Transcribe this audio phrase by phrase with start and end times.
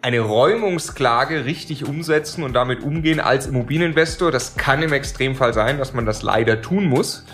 [0.00, 4.30] eine Räumungsklage richtig umsetzen und damit umgehen als Immobilieninvestor.
[4.30, 7.24] Das kann im Extremfall sein, dass man das leider tun muss.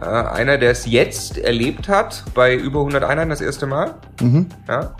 [0.00, 4.46] Äh, einer, der es jetzt erlebt hat, bei über 100 Einheiten das erste Mal, Mhm.
[4.68, 4.94] ja,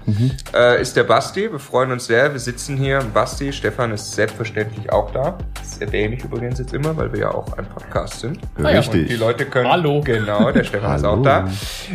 [0.55, 1.51] Äh, ist der Basti.
[1.51, 2.33] Wir freuen uns sehr.
[2.33, 3.01] Wir sitzen hier.
[3.15, 5.39] Basti, Stefan ist selbstverständlich auch da.
[5.59, 8.39] Das erwähne ich übrigens jetzt immer, weil wir ja auch ein Podcast sind.
[8.59, 9.19] Ja, Und die Richtig.
[9.21, 9.71] Leute können.
[9.71, 10.01] Hallo.
[10.05, 11.49] Genau, der Stefan ist auch da.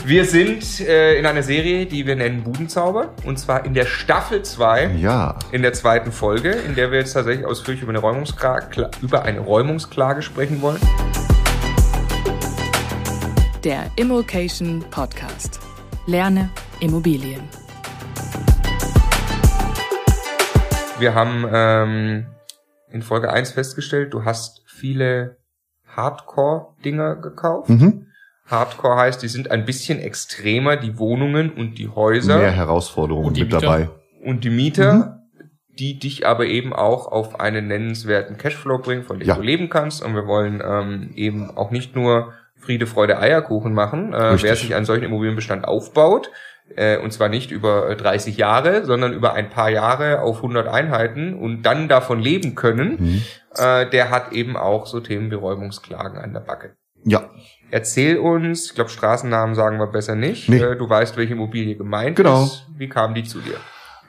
[0.04, 3.10] Wir sind äh, in einer Serie, die wir nennen Budenzauber.
[3.24, 5.38] Und zwar in der Staffel 2 Ja.
[5.52, 9.40] in der zweiten Folge, in der wir jetzt tatsächlich ausführlich über eine Räumungsklage, über eine
[9.40, 10.80] Räumungsklage sprechen wollen.
[13.66, 15.60] Der Immokation Podcast.
[16.08, 17.42] Lerne Immobilien.
[21.00, 22.26] Wir haben ähm,
[22.92, 25.38] in Folge 1 festgestellt, du hast viele
[25.88, 27.70] Hardcore-Dinger gekauft.
[27.70, 28.08] Mhm.
[28.46, 33.38] Hardcore heißt, die sind ein bisschen extremer, die Wohnungen und die Häuser Mehr Herausforderungen Und
[33.38, 33.66] die mit Mieter?
[33.66, 33.90] dabei.
[34.24, 35.48] und die Mieter, Mhm.
[35.80, 39.36] die dich aber eben auch auf einen nennenswerten Cashflow bringen, von dem Ja.
[39.36, 40.04] du leben kannst.
[40.04, 42.32] Und wir wollen ähm, eben auch nicht nur
[42.66, 44.14] Friede, Freude, Eierkuchen machen.
[44.14, 46.32] Äh, wer sich einen solchen Immobilienbestand aufbaut,
[46.76, 50.68] äh, und zwar nicht über äh, 30 Jahre, sondern über ein paar Jahre auf 100
[50.68, 53.22] Einheiten und dann davon leben können, Mhm.
[53.56, 56.76] äh, der hat eben auch so Themen wie Räumungsklagen an der Backe.
[57.04, 57.30] Ja,
[57.72, 60.48] Erzähl uns, ich glaube Straßennamen sagen wir besser nicht.
[60.50, 60.58] Nee.
[60.60, 62.44] Äh, du weißt, welche Immobilie gemeint Genau.
[62.44, 62.66] ist.
[62.78, 63.56] Wie kam die zu dir?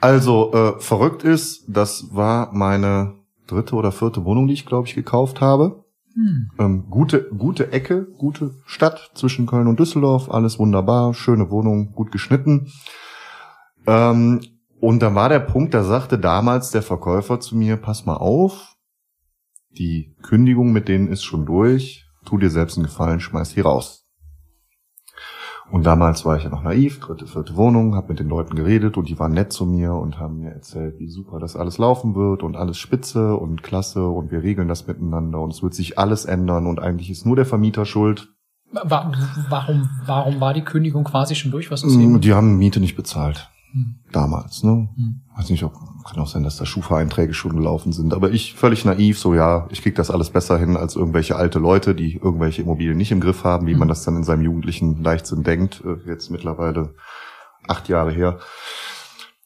[0.01, 3.15] also äh, verrückt ist, das war meine
[3.47, 5.85] dritte oder vierte Wohnung, die ich glaube ich gekauft habe.
[6.17, 6.51] Hm.
[6.59, 12.11] Ähm, gute, gute Ecke, gute Stadt zwischen Köln und Düsseldorf, alles wunderbar, schöne Wohnung, gut
[12.11, 12.73] geschnitten.
[13.87, 14.41] Ähm,
[14.81, 18.77] und dann war der Punkt, da sagte damals der Verkäufer zu mir, pass mal auf,
[19.71, 24.06] die Kündigung mit denen ist schon durch, tu dir selbst einen Gefallen, schmeiß die raus.
[25.71, 28.97] Und damals war ich ja noch naiv, dritte, vierte Wohnung, habe mit den Leuten geredet
[28.97, 32.15] und die waren nett zu mir und haben mir erzählt, wie super das alles laufen
[32.15, 35.99] wird und alles spitze und klasse und wir regeln das miteinander und es wird sich
[35.99, 38.29] alles ändern und eigentlich ist nur der Vermieter schuld.
[38.71, 39.11] Wa-
[39.49, 41.71] Warum, warum war die Kündigung quasi schon durch?
[41.71, 42.21] Was ist Mm?
[42.21, 43.51] Die haben Miete nicht bezahlt.
[43.73, 43.97] Hm.
[44.13, 44.89] Damals, ne?
[44.97, 45.23] Hm.
[45.37, 45.73] Weiß nicht, ob,
[46.07, 48.15] kann auch sein, dass da Schufa-Einträge schon gelaufen sind.
[48.15, 51.59] Aber ich völlig naiv, so ja, ich krieg das alles besser hin als irgendwelche alte
[51.59, 53.79] Leute, die irgendwelche Immobilien nicht im Griff haben, wie Hm.
[53.81, 55.83] man das dann in seinem jugendlichen Leichtsinn denkt.
[55.85, 56.95] Äh, Jetzt mittlerweile
[57.69, 58.39] acht Jahre her.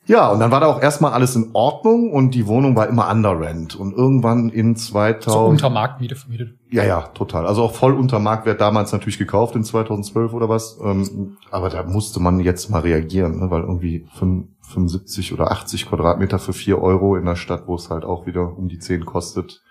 [0.07, 3.09] Ja, und dann war da auch erstmal alles in Ordnung und die Wohnung war immer
[3.11, 3.77] under rent.
[3.77, 5.23] Und irgendwann in 2000...
[5.33, 6.59] So unter Marktmiete vermietet.
[6.69, 7.47] Ja, ja, total.
[7.47, 10.79] Also auch voll unter Marktwert damals natürlich gekauft in 2012 oder was.
[10.83, 13.51] Ähm, aber da musste man jetzt mal reagieren, ne?
[13.53, 17.91] weil irgendwie fünf- 75 oder 80 Quadratmeter für 4 Euro in der Stadt, wo es
[17.91, 19.63] halt auch wieder um die 10 kostet,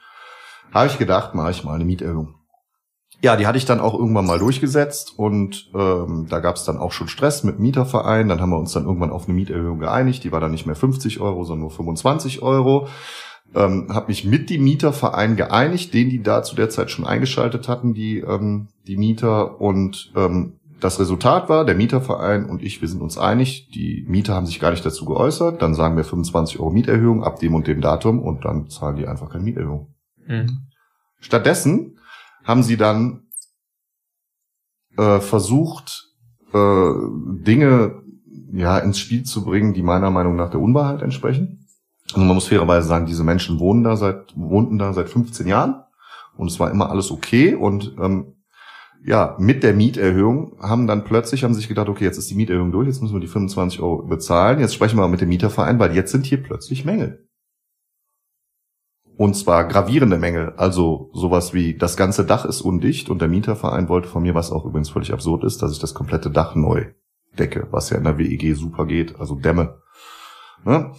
[0.73, 2.35] habe ich gedacht, mache ich mal eine Mieterhöhung.
[3.21, 6.77] Ja, die hatte ich dann auch irgendwann mal durchgesetzt und ähm, da gab es dann
[6.77, 8.29] auch schon Stress mit Mieterverein.
[8.29, 10.23] Dann haben wir uns dann irgendwann auf eine Mieterhöhung geeinigt.
[10.23, 12.87] Die war dann nicht mehr 50 Euro, sondern nur 25 Euro
[13.55, 17.67] ähm, habe mich mit dem Mieterverein geeinigt, den die da zu der Zeit schon eingeschaltet
[17.67, 22.87] hatten, die ähm, die Mieter und ähm, das Resultat war, der Mieterverein und ich, wir
[22.87, 26.59] sind uns einig, die Mieter haben sich gar nicht dazu geäußert, dann sagen wir 25
[26.59, 29.93] Euro Mieterhöhung ab dem und dem Datum und dann zahlen die einfach keine Mieterhöhung.
[30.25, 30.67] Mhm.
[31.19, 31.97] Stattdessen
[32.43, 33.27] haben sie dann
[34.97, 36.09] äh, versucht,
[36.53, 36.91] äh,
[37.45, 38.01] Dinge
[38.53, 41.67] ja ins Spiel zu bringen, die meiner Meinung nach der Unwahrheit entsprechen.
[42.13, 45.83] Also man muss fairerweise sagen, diese Menschen wohnen da seit wohnten da seit 15 Jahren
[46.37, 48.33] und es war immer alles okay und ähm,
[49.03, 52.71] ja, mit der Mieterhöhung haben dann plötzlich haben sich gedacht, okay, jetzt ist die Mieterhöhung
[52.71, 55.79] durch, jetzt müssen wir die 25 Euro bezahlen, jetzt sprechen wir mal mit dem Mieterverein,
[55.79, 57.25] weil jetzt sind hier plötzlich Mängel.
[59.15, 60.53] Und zwar gravierende Mängel.
[60.55, 64.51] Also sowas wie, das ganze Dach ist undicht und der Mieterverein wollte von mir, was
[64.51, 66.93] auch übrigens völlig absurd ist, dass ich das komplette Dach neu
[67.37, 69.81] decke, was ja in der WEG super geht, also Dämme.
[70.63, 70.93] Ne?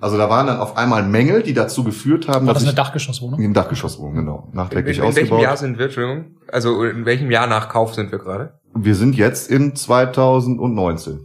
[0.00, 2.76] Also da waren dann auf einmal Mängel, die dazu geführt haben, War dass das eine
[2.76, 3.38] Dachgeschosswohnung?
[3.40, 5.38] in Dachgeschosswohnung, genau, In, nachträglich in welchem.
[5.38, 6.36] Jahr sind wir, Entschuldigung?
[6.50, 8.54] Also in welchem Jahr nach Kauf sind wir gerade?
[8.74, 11.20] Wir sind jetzt in 2019.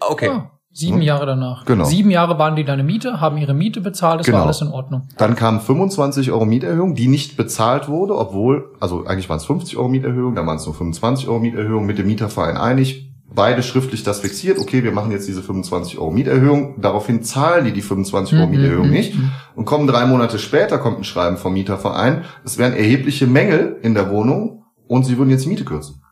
[0.00, 0.28] Okay.
[0.30, 1.02] Ah, sieben Hm?
[1.02, 1.64] Jahre danach.
[1.64, 1.84] Genau.
[1.84, 4.38] Sieben Jahre waren die deine Miete, haben ihre Miete bezahlt, es Genau.
[4.38, 5.08] war alles in Ordnung.
[5.18, 9.76] Dann kamen 25 Euro Mieterhöhung, die nicht bezahlt wurde, obwohl, also eigentlich waren es 50
[9.76, 13.05] Euro Mieterhöhung, dann waren es nur 25 Euro Mieterhöhung, mit dem Mieterverein einig,
[13.36, 17.72] beide schriftlich das fixiert, okay, wir machen jetzt diese 25 Euro Mieterhöhung, daraufhin zahlen die
[17.72, 19.30] die 25 Euro Mhm, Mieterhöhung mhm, nicht mhm.
[19.54, 23.94] und kommen drei Monate später, kommt ein Schreiben vom Mieterverein, es wären erhebliche Mängel in
[23.94, 26.02] der Wohnung und sie würden jetzt die Miete kürzen.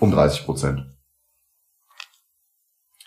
[0.00, 0.84] Um 30 Prozent.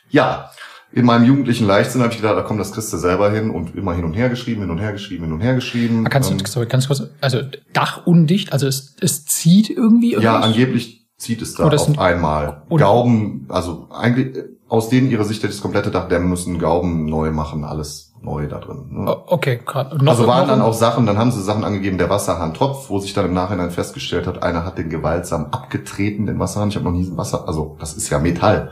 [0.09, 0.51] Ja,
[0.91, 3.75] in meinem jugendlichen Leichtsinn habe ich gedacht, da komm, das kriegst du selber hin und
[3.75, 6.05] immer hin und her geschrieben, hin und her geschrieben, hin und her geschrieben.
[6.05, 7.41] Ah, Kannst du, Ähm, sorry, ganz kurz, also
[7.73, 10.45] Dach undicht, also es, es zieht irgendwie ja, irgendwas?
[10.45, 12.63] angeblich zieht es da Oder auf einmal.
[12.69, 14.37] Gauben, also eigentlich
[14.67, 18.59] aus denen ihrer Sicht das komplette Dach dämmen müssen, Gauben neu machen, alles neu da
[18.59, 18.87] drin.
[18.89, 19.15] Ne?
[19.27, 22.99] Okay, noch, Also waren dann auch Sachen, dann haben sie Sachen angegeben, der Wasserhahn-Tropf, wo
[22.99, 26.69] sich dann im Nachhinein festgestellt hat, einer hat den gewaltsam abgetreten, den Wasserhahn.
[26.69, 28.71] Ich habe noch nie ein Wasser, also das ist ja Metall,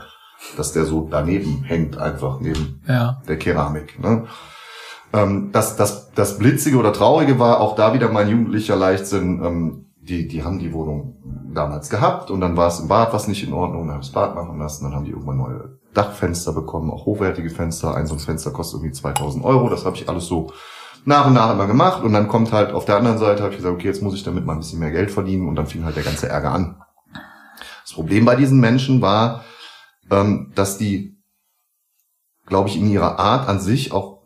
[0.56, 3.20] dass der so daneben hängt, einfach neben Ja.
[3.28, 4.00] der Keramik.
[4.02, 4.24] Ne?
[5.12, 9.44] Ähm, das, das, das Blitzige oder Traurige war auch da wieder mein jugendlicher Leichtsinn.
[9.44, 11.16] Ähm, die, die haben die Wohnung
[11.54, 14.12] damals gehabt und dann war es im Bad was nicht in Ordnung, dann haben sie
[14.12, 17.94] das Bad machen lassen, dann haben die irgendwann neue Dachfenster bekommen, auch hochwertige Fenster.
[17.94, 19.68] Ein so ein Fenster kostet irgendwie 2000 Euro.
[19.68, 20.52] Das habe ich alles so
[21.04, 23.58] nach und nach immer gemacht und dann kommt halt auf der anderen Seite, habe ich
[23.58, 25.84] gesagt, okay, jetzt muss ich damit mal ein bisschen mehr Geld verdienen und dann fing
[25.84, 26.80] halt der ganze Ärger an.
[27.82, 29.44] Das Problem bei diesen Menschen war,
[30.10, 31.18] ähm, dass die,
[32.46, 34.22] glaube ich, in ihrer Art an sich auch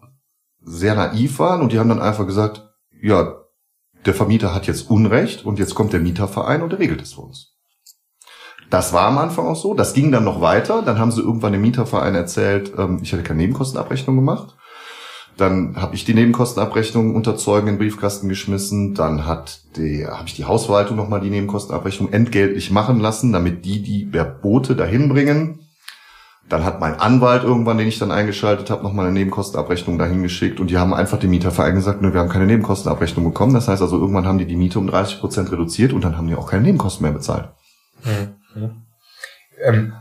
[0.61, 3.34] sehr naiv waren und die haben dann einfach gesagt, ja,
[4.06, 7.22] der Vermieter hat jetzt Unrecht und jetzt kommt der Mieterverein und der regelt es für
[7.22, 7.56] uns.
[8.70, 9.74] Das war am Anfang auch so.
[9.74, 10.82] Das ging dann noch weiter.
[10.82, 14.56] Dann haben sie irgendwann dem Mieterverein erzählt, ähm, ich hätte keine Nebenkostenabrechnung gemacht.
[15.36, 18.94] Dann habe ich die Nebenkostenabrechnung unter Zeugen in den Briefkasten geschmissen.
[18.94, 23.82] Dann hat die, habe ich die Hausverwaltung nochmal die Nebenkostenabrechnung entgeltlich machen lassen, damit die
[23.82, 25.65] die per Boote dahin bringen.
[26.48, 30.60] Dann hat mein Anwalt irgendwann, den ich dann eingeschaltet habe, nochmal eine Nebenkostenabrechnung dahin geschickt
[30.60, 33.52] und die haben einfach dem Mieterverein gesagt, nö, wir haben keine Nebenkostenabrechnung bekommen.
[33.54, 36.28] Das heißt also, irgendwann haben die die Miete um 30 Prozent reduziert und dann haben
[36.28, 37.48] die auch keine Nebenkosten mehr bezahlt.
[39.62, 39.93] Ähm,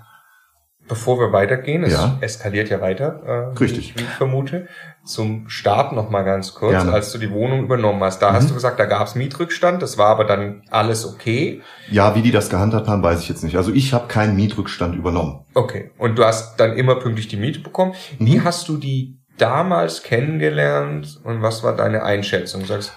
[0.87, 2.17] bevor wir weitergehen, es Ja.
[2.21, 3.95] eskaliert ja weiter, äh, Richtig.
[3.97, 4.67] wie ich vermute.
[5.05, 6.91] Zum Start noch mal ganz kurz, Gerne.
[6.91, 8.21] als du die Wohnung übernommen hast.
[8.21, 8.35] Da Mhm.
[8.35, 11.61] hast du gesagt, da gab es Mietrückstand, das war aber dann alles okay.
[11.91, 13.55] Ja, wie die das gehandhabt haben, weiß ich jetzt nicht.
[13.55, 15.45] Also ich habe keinen Mietrückstand übernommen.
[15.53, 15.91] Okay.
[15.99, 17.93] Und du hast dann immer pünktlich die Miete bekommen.
[18.17, 22.61] Wie hast du die damals kennengelernt und was war deine Einschätzung?
[22.61, 22.93] Du sagst,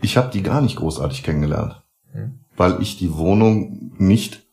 [0.00, 1.82] Ich habe die gar nicht großartig kennengelernt,
[2.12, 2.44] Hm.
[2.56, 4.44] weil ich die Wohnung nicht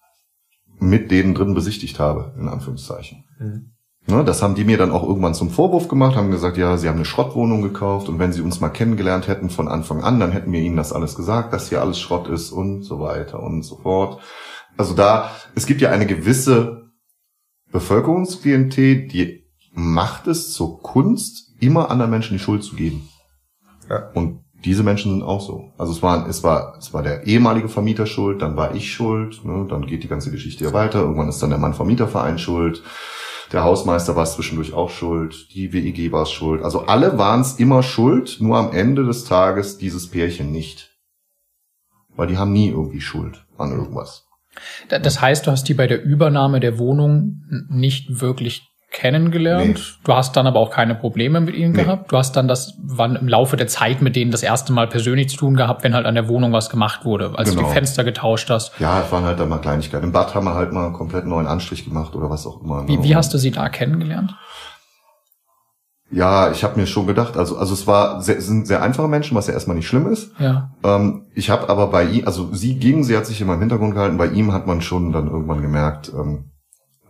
[0.80, 3.26] mit denen drin besichtigt habe, in Anführungszeichen.
[4.08, 6.88] Ne, das haben die mir dann auch irgendwann zum Vorwurf gemacht, haben gesagt, ja, sie
[6.88, 10.32] haben eine Schrottwohnung gekauft und wenn sie uns mal kennengelernt hätten von Anfang an, dann
[10.32, 13.64] hätten wir ihnen das alles gesagt, dass hier alles Schrott ist und so weiter und
[13.64, 14.22] so fort.
[14.78, 16.92] Also da, es gibt ja eine gewisse
[17.72, 19.44] Bevölkerungsklientel, die
[19.74, 23.10] macht es zur Kunst, immer anderen Menschen die Schuld zu geben.
[23.90, 24.12] Ja.
[24.14, 25.72] Und diese Menschen sind auch so.
[25.78, 29.44] Also es war, es war, es war der ehemalige Vermieter schuld, dann war ich schuld,
[29.46, 31.00] ne, dann geht die ganze Geschichte ja weiter.
[31.00, 32.84] Irgendwann ist dann der Mann Vermieterverein schuld.
[33.56, 36.62] Der Hausmeister war zwischendurch auch schuld, die WEG war es schuld.
[36.62, 40.92] Also alle waren es immer schuld, nur am Ende des Tages dieses Pärchen nicht.
[42.18, 44.26] Weil die haben nie irgendwie Schuld an irgendwas.
[44.90, 50.00] Da- Das heißt, du hast die bei der Übernahme der Wohnung nicht wirklich kennengelernt.
[50.06, 51.84] Du hast dann aber auch keine Probleme mit ihnen Nee.
[51.84, 52.12] gehabt.
[52.12, 55.30] Du hast dann das wann im Laufe der Zeit mit denen das erste Mal persönlich
[55.30, 57.68] zu tun gehabt, wenn halt an der Wohnung was gemacht wurde, als du Genau.
[57.68, 58.72] die Fenster getauscht hast.
[58.80, 60.06] Ja, es waren halt dann mal Kleinigkeiten.
[60.06, 62.84] Im Bad haben wir halt mal einen komplett neuen Anstrich gemacht oder was auch immer.
[62.84, 62.88] ne?
[62.88, 64.34] Wie, wie hast du sie da kennengelernt?
[66.12, 69.36] Ja, ich habe mir schon gedacht, also also es war sehr, sind sehr einfache Menschen,
[69.36, 70.32] was ja erstmal nicht schlimm ist.
[70.40, 70.70] Ja.
[70.84, 73.96] Ähm, ich habe aber bei ihm, also sie ging, sie hat sich immer im Hintergrund
[73.96, 74.18] gehalten.
[74.18, 76.52] Bei ihm hat man schon dann irgendwann gemerkt, ähm,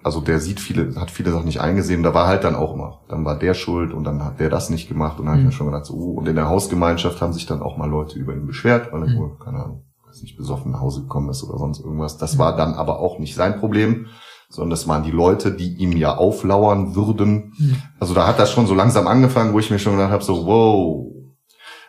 [0.06, 2.04] also der sieht viele, hat viele Sachen nicht eingesehen.
[2.04, 4.69] Da war halt dann auch immer, dann war der schuld und dann hat der das
[4.69, 5.50] nicht gemacht und dann habe ich Mhm.
[5.50, 8.19] mir schon gedacht, so, oh, und in der Hausgemeinschaft haben sich dann auch mal Leute
[8.19, 9.18] über ihn beschwert, weil er Mhm.
[9.18, 12.19] wohl, keine Ahnung, weiß nicht, besoffen nach Hause gekommen ist oder sonst irgendwas.
[12.19, 14.06] Das war dann aber auch nicht sein Problem,
[14.48, 17.54] sondern das waren die Leute, die ihm ja auflauern würden.
[17.57, 17.78] Mhm.
[18.00, 20.46] Also da hat das schon so langsam angefangen, wo ich mir schon gedacht habe, so,
[20.46, 21.12] wow.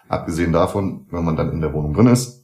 [0.09, 2.36] Abgesehen davon, wenn man dann in der Wohnung drin ist,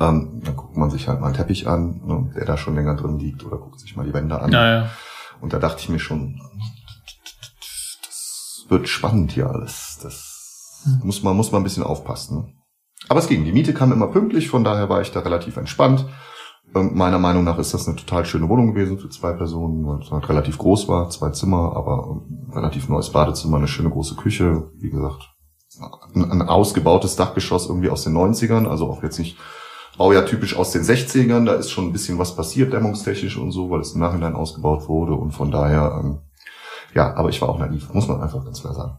[0.00, 2.94] ähm, dann guckt man sich halt mal einen Teppich an, ne, der da schon länger
[2.96, 4.50] drin liegt, oder guckt sich mal die Wände an.
[4.50, 4.90] Naja.
[5.40, 6.40] Und da dachte ich mir schon,
[8.06, 9.98] das wird spannend hier alles.
[10.02, 10.28] Das
[10.84, 11.00] Hm.
[11.04, 12.38] muss man, muss man ein bisschen aufpassen.
[12.38, 12.52] Ne?
[13.08, 13.44] Aber es ging.
[13.44, 16.06] Die Miete kam immer pünktlich, von daher war ich da relativ entspannt.
[16.74, 20.00] Ähm, meiner Meinung nach ist das eine total schöne Wohnung gewesen für zwei Personen, weil
[20.00, 24.16] es halt relativ groß war, zwei Zimmer, aber ähm, relativ neues Badezimmer, eine schöne große
[24.16, 25.30] Küche, wie gesagt,
[26.14, 29.38] ein, ein ausgebautes Dachgeschoss irgendwie aus den 90ern, also auch jetzt nicht
[29.98, 33.68] Baujahr typisch aus den 60ern, da ist schon ein bisschen was passiert, dämmungstechnisch und so,
[33.68, 36.18] weil es im Nachhinein ausgebaut wurde und von daher, ähm,
[36.94, 38.98] ja, aber ich war auch naiv, muss man einfach ganz klar sagen.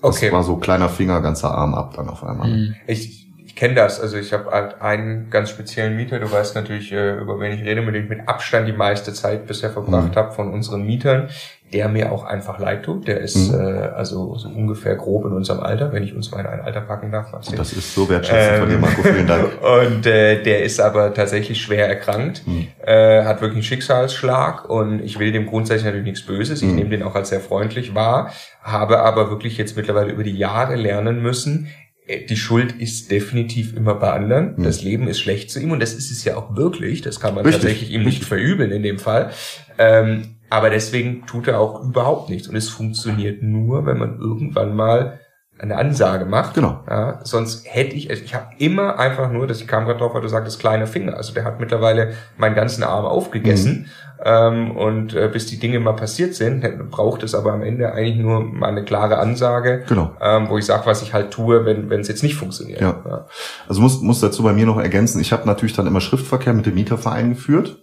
[0.00, 0.32] Das okay.
[0.32, 2.48] war so kleiner Finger, ganzer Arm ab dann auf einmal.
[2.48, 2.74] Mhm.
[2.86, 3.21] Ich
[3.62, 4.00] kenne das.
[4.00, 6.18] Also ich habe halt einen ganz speziellen Mieter.
[6.18, 9.12] Du weißt natürlich, äh, über wen ich rede, mit dem ich mit Abstand die meiste
[9.12, 10.16] Zeit bisher verbracht Mhm.
[10.16, 11.28] habe von unseren Mietern,
[11.72, 13.06] der mir auch einfach leid tut.
[13.06, 13.60] Der ist Mhm.
[13.60, 16.80] äh, also so ungefähr grob in unserem Alter, wenn ich uns mal in ein Alter
[16.80, 17.28] packen darf.
[17.42, 17.56] sehen.
[17.56, 19.44] Das ist so wertschätzend von dir, Ähm, Marco, vielen Dank.
[19.62, 22.66] Und äh, der ist aber tatsächlich schwer erkrankt, Mhm.
[22.84, 26.62] äh, hat wirklich einen Schicksalsschlag und ich will dem grundsätzlich natürlich nichts Böses.
[26.62, 26.74] Ich Mhm.
[26.74, 30.74] nehme den auch als sehr freundlich wahr, habe aber wirklich jetzt mittlerweile über die Jahre
[30.74, 31.68] lernen müssen,
[32.08, 34.56] die Schuld ist definitiv immer bei anderen.
[34.56, 34.64] Mhm.
[34.64, 37.00] Das Leben ist schlecht zu ihm und das ist es ja auch wirklich.
[37.00, 39.30] Das kann man Richtig, tatsächlich ihm nicht verübeln in dem Fall.
[39.78, 44.76] Ähm, aber deswegen tut er auch überhaupt nichts und es funktioniert nur, wenn man irgendwann
[44.76, 45.20] mal
[45.58, 46.54] eine Ansage macht.
[46.54, 46.80] Genau.
[46.88, 50.22] Ja, sonst hätte ich, ich habe immer einfach nur, dass ich kam gerade drauf, weil
[50.22, 51.16] du sagtest, kleine Finger.
[51.16, 53.88] Also der hat mittlerweile meinen ganzen Arm aufgegessen.
[54.24, 58.18] Ähm, und äh, bis die Dinge mal passiert sind, braucht es aber am Ende eigentlich
[58.18, 60.12] nur mal eine klare Ansage, Genau.
[60.20, 62.80] ähm, wo ich sage, was ich halt tue, wenn wenn es jetzt nicht funktioniert.
[62.80, 63.26] Ja.
[63.68, 66.66] Also muss, muss dazu bei mir noch ergänzen, ich habe natürlich dann immer Schriftverkehr mit
[66.66, 67.81] dem Mieterverein geführt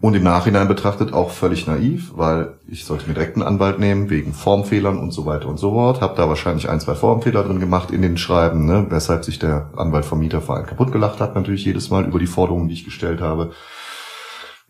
[0.00, 4.10] und im Nachhinein betrachtet auch völlig naiv, weil ich sollte mir direkt einen Anwalt nehmen,
[4.10, 6.00] wegen Formfehlern und so weiter und so fort.
[6.00, 8.86] Habe da wahrscheinlich ein, zwei Formfehler drin gemacht in den Schreiben, ne?
[8.90, 12.68] weshalb sich der Anwalt vom Mieterverein kaputt gelacht hat, natürlich jedes Mal über die Forderungen,
[12.68, 13.50] die ich gestellt habe.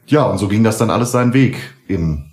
[0.07, 1.75] Ja, und so ging das dann alles seinen Weg.
[1.87, 2.31] In,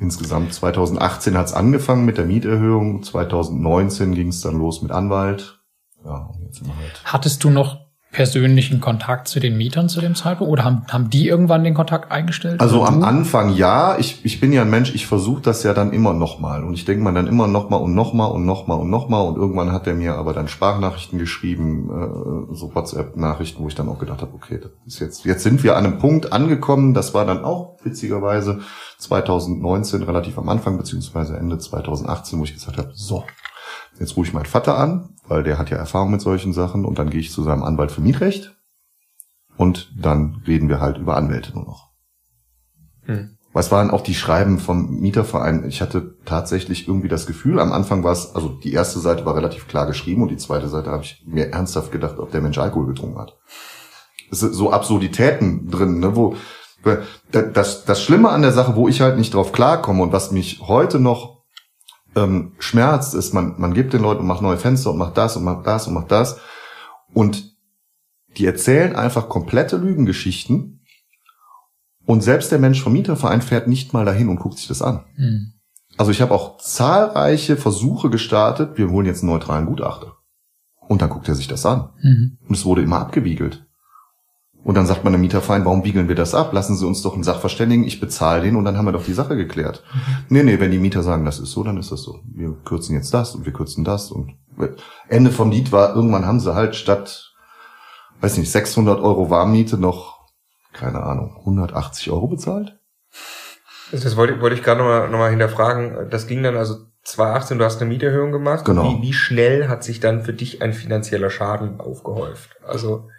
[0.00, 5.60] insgesamt 2018 hat's angefangen mit der Mieterhöhung, 2019 ging es dann los mit Anwalt.
[6.02, 7.02] Ja, jetzt sind halt.
[7.04, 7.85] Hattest du noch
[8.16, 12.10] persönlichen Kontakt zu den Mietern zu dem Zeitpunkt oder haben, haben die irgendwann den Kontakt
[12.10, 12.62] eingestellt?
[12.62, 13.04] Also am?
[13.04, 16.64] Anfang ja, ich, ich bin ja ein Mensch, ich versuche das ja dann immer nochmal.
[16.64, 19.28] Und ich denke mal dann immer nochmal und nochmal und nochmal und nochmal.
[19.28, 23.90] Und irgendwann hat er mir aber dann Sprachnachrichten geschrieben, äh, so WhatsApp-Nachrichten, wo ich dann
[23.90, 26.94] auch gedacht habe, okay, das ist jetzt, jetzt sind wir an einem Punkt angekommen.
[26.94, 28.60] Das war dann auch witzigerweise
[28.96, 33.24] 2019, relativ am Anfang, beziehungsweise Ende 2018, wo ich gesagt habe, so,
[33.98, 36.84] jetzt rufe ich meinen Vater an, weil der hat ja Erfahrung mit solchen Sachen.
[36.84, 38.56] Und dann gehe ich zu seinem Anwalt für Mietrecht.
[39.56, 41.90] Und dann reden wir halt über Anwälte nur noch.
[43.02, 43.36] Hm.
[43.52, 45.64] Was waren auch die Schreiben vom Mieterverein?
[45.66, 49.34] Ich hatte tatsächlich irgendwie das Gefühl, am Anfang war es, also die erste Seite war
[49.34, 52.58] relativ klar geschrieben und die zweite Seite habe ich mir ernsthaft gedacht, ob der Mensch
[52.58, 53.38] Alkohol getrunken hat.
[54.30, 56.36] Es sind so Absurditäten drin, ne, wo
[57.32, 60.60] das, das Schlimme an der Sache, wo ich halt nicht drauf klarkomme und was mich
[60.60, 61.35] heute noch
[62.16, 65.36] ähm, schmerzt, ist, man, man gibt den Leuten und macht neue Fenster und macht das
[65.36, 66.40] und macht das und macht das
[67.12, 67.54] und
[68.36, 70.80] die erzählen einfach komplette Lügengeschichten
[72.04, 75.04] und selbst der Mensch vom Mieterverein fährt nicht mal dahin und guckt sich das an.
[75.16, 75.52] Hm.
[75.96, 80.16] Also ich habe auch zahlreiche Versuche gestartet, wir holen jetzt einen neutralen Gutachter.
[80.88, 81.90] Und dann guckt er sich das an.
[82.02, 82.38] Mhm.
[82.46, 83.65] Und es wurde immer abgewiegelt.
[84.66, 86.52] Und dann sagt man dem Mieterverein, warum biegeln wir das ab?
[86.52, 89.12] Lassen Sie uns doch einen Sachverständigen, ich bezahle den und dann haben wir doch die
[89.12, 89.84] Sache geklärt.
[90.28, 92.18] Nee, nee, wenn die Mieter sagen, das ist so, dann ist das so.
[92.34, 94.34] Wir kürzen jetzt das und wir kürzen das und
[95.08, 97.32] Ende vom Lied war, irgendwann haben sie halt statt,
[98.20, 100.18] weiß nicht, 600 Euro Warmmiete noch,
[100.72, 102.76] keine Ahnung, 180 Euro bezahlt?
[103.92, 106.10] Also das wollte, wollte ich gerade nochmal noch mal hinterfragen.
[106.10, 108.64] Das ging dann also 2018, du hast eine Mieterhöhung gemacht.
[108.64, 108.98] Genau.
[108.98, 112.56] Wie, wie schnell hat sich dann für dich ein finanzieller Schaden aufgehäuft?
[112.66, 113.10] Also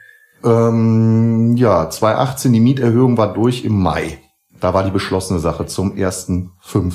[0.44, 4.20] Ähm, ja, 2018, die Mieterhöhung war durch im Mai.
[4.60, 6.94] Da war die beschlossene Sache zum 1.5.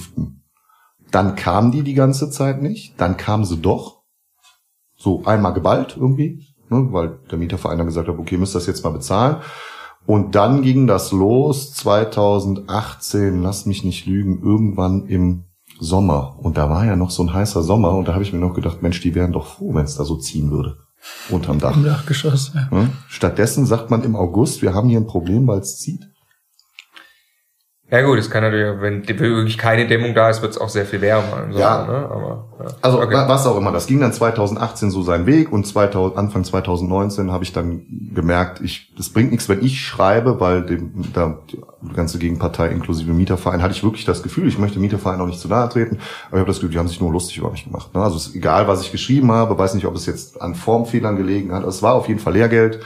[1.10, 3.00] Dann kam die die ganze Zeit nicht.
[3.00, 4.02] Dann kam sie doch.
[4.96, 8.84] So einmal geballt irgendwie, ne, weil der Mieterverein dann gesagt hat, okay, müsst das jetzt
[8.84, 9.36] mal bezahlen.
[10.06, 15.44] Und dann ging das los 2018, lass mich nicht lügen, irgendwann im
[15.78, 16.36] Sommer.
[16.38, 18.54] Und da war ja noch so ein heißer Sommer und da habe ich mir noch
[18.54, 20.76] gedacht, Mensch, die wären doch froh, wenn es da so ziehen würde.
[21.30, 21.76] Unterm Dach.
[21.76, 22.52] Im Dachgeschoss.
[22.54, 22.68] Ja.
[22.70, 22.90] Ne?
[23.08, 26.11] Stattdessen sagt man im August, wir haben hier ein Problem, weil es zieht.
[27.92, 30.86] Ja gut, es kann natürlich, wenn wirklich keine Dämmung da ist, wird es auch sehr
[30.86, 31.42] viel wärmer.
[31.50, 31.86] Sommer, Ja.
[31.86, 31.92] Ne?
[32.10, 32.66] Aber, ja.
[32.80, 33.12] Also okay.
[33.12, 33.70] wa- was auch immer.
[33.70, 37.82] Das ging dann 2018 so seinen Weg und 2000, Anfang 2019 habe ich dann
[38.14, 43.12] gemerkt, ich das bringt nichts, wenn ich schreibe, weil dem, da, die ganze Gegenpartei inklusive
[43.12, 46.36] Mieterverein hatte ich wirklich das Gefühl, ich möchte Mieterverein auch nicht zu nahe treten, aber
[46.36, 47.94] ich habe das Gefühl, die haben sich nur lustig über mich gemacht.
[47.94, 48.02] Ne?
[48.02, 51.16] Also es ist egal, was ich geschrieben habe, weiß nicht, ob es jetzt an Formfehlern
[51.16, 51.62] gelegen hat.
[51.66, 52.80] Es war auf jeden Fall Lehrgeld.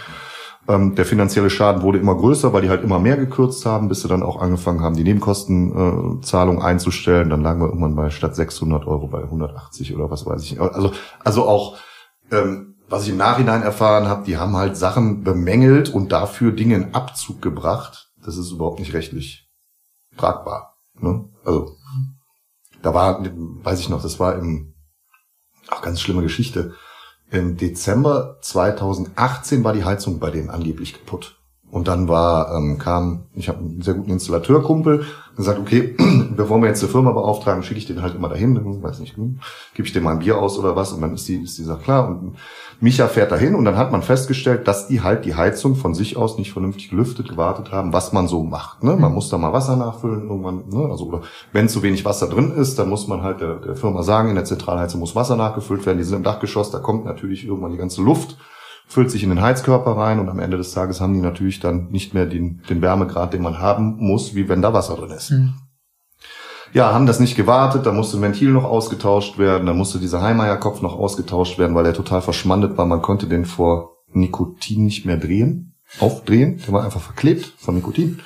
[0.69, 4.03] Ähm, der finanzielle Schaden wurde immer größer, weil die halt immer mehr gekürzt haben, bis
[4.03, 7.31] sie dann auch angefangen haben, die Nebenkostenzahlung äh, einzustellen.
[7.31, 10.61] Dann lagen wir irgendwann bei statt 600 Euro bei 180 oder was weiß ich.
[10.61, 10.93] Also,
[11.23, 11.77] also auch,
[12.33, 16.75] ähm, was ich im Nachhinein erfahren habe, die haben halt Sachen bemängelt und dafür Dinge
[16.75, 18.11] in Abzug gebracht.
[18.25, 19.49] Das ist überhaupt nicht rechtlich
[20.17, 20.77] tragbar.
[21.01, 21.29] Ne?
[21.45, 21.77] Also,
[22.83, 24.75] da war, weiß ich noch, das war im,
[25.69, 26.75] auch ganz schlimme Geschichte.
[27.31, 31.36] Im Dezember 2018 war die Heizung bei denen angeblich kaputt.
[31.71, 35.05] Und dann war, ähm, kam, ich habe einen sehr guten Installateurkumpel,
[35.37, 35.97] gesagt, okay,
[36.37, 39.17] bevor wir jetzt eine Firma beauftragen, schicke ich den halt immer dahin, hm, weiß nicht,
[39.17, 39.41] hm,
[39.75, 41.65] gebe ich dem mal ein Bier aus oder was, und dann ist die, ist die
[41.65, 42.09] Sache klar.
[42.09, 42.37] Und
[42.81, 46.17] Micha fährt dahin und dann hat man festgestellt, dass die halt die Heizung von sich
[46.17, 48.85] aus nicht vernünftig gelüftet, gewartet haben, was man so macht.
[48.85, 48.97] Ne?
[48.97, 50.89] Man muss da mal Wasser nachfüllen irgendwann, ne?
[50.91, 54.03] also oder wenn zu wenig Wasser drin ist, dann muss man halt der, der Firma
[54.03, 55.99] sagen, in der Zentralheizung muss Wasser nachgefüllt werden.
[55.99, 58.37] Die sind im Dachgeschoss, da kommt natürlich irgendwann die ganze Luft
[58.87, 61.91] füllt sich in den Heizkörper rein und am Ende des Tages haben die natürlich dann
[61.91, 65.31] nicht mehr den, den Wärmegrad, den man haben muss, wie wenn da Wasser drin ist.
[65.31, 65.55] Hm.
[66.73, 70.21] Ja, haben das nicht gewartet, da musste ein Ventil noch ausgetauscht werden, da musste dieser
[70.21, 72.87] Heimeierkopf noch ausgetauscht werden, weil der total verschmandet war.
[72.87, 76.61] Man konnte den vor Nikotin nicht mehr drehen, aufdrehen.
[76.67, 78.21] Der war einfach verklebt von Nikotin.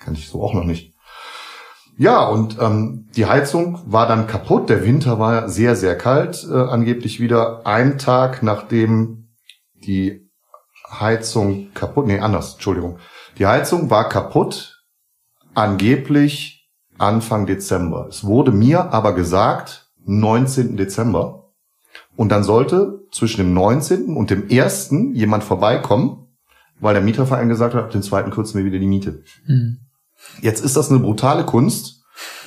[0.00, 0.94] Kann ich so auch noch nicht.
[1.98, 4.68] ja, und ähm, die Heizung war dann kaputt.
[4.68, 6.46] Der Winter war sehr, sehr kalt.
[6.48, 9.25] Äh, angeblich wieder ein Tag, nachdem
[9.86, 10.30] die
[10.90, 12.98] Heizung kaputt, nee, anders, Entschuldigung.
[13.38, 14.84] Die Heizung war kaputt,
[15.54, 18.06] angeblich Anfang Dezember.
[18.08, 20.76] Es wurde mir aber gesagt, 19.
[20.76, 21.52] Dezember.
[22.16, 24.16] Und dann sollte zwischen dem 19.
[24.16, 24.90] und dem 1.
[25.12, 26.28] jemand vorbeikommen,
[26.78, 29.22] weil der Mieterverein gesagt hat, ab dem zweiten kürzen wir wieder die Miete.
[29.46, 29.80] Mhm.
[30.40, 31.95] Jetzt ist das eine brutale Kunst,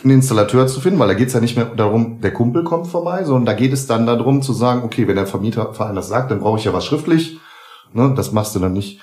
[0.03, 2.87] einen Installateur zu finden, weil da geht es ja nicht mehr darum, der Kumpel kommt
[2.87, 6.31] vorbei, sondern da geht es dann darum zu sagen, okay, wenn der Vermieterverein das sagt,
[6.31, 7.39] dann brauche ich ja was schriftlich.
[7.93, 9.01] Ne, das machst du dann nicht,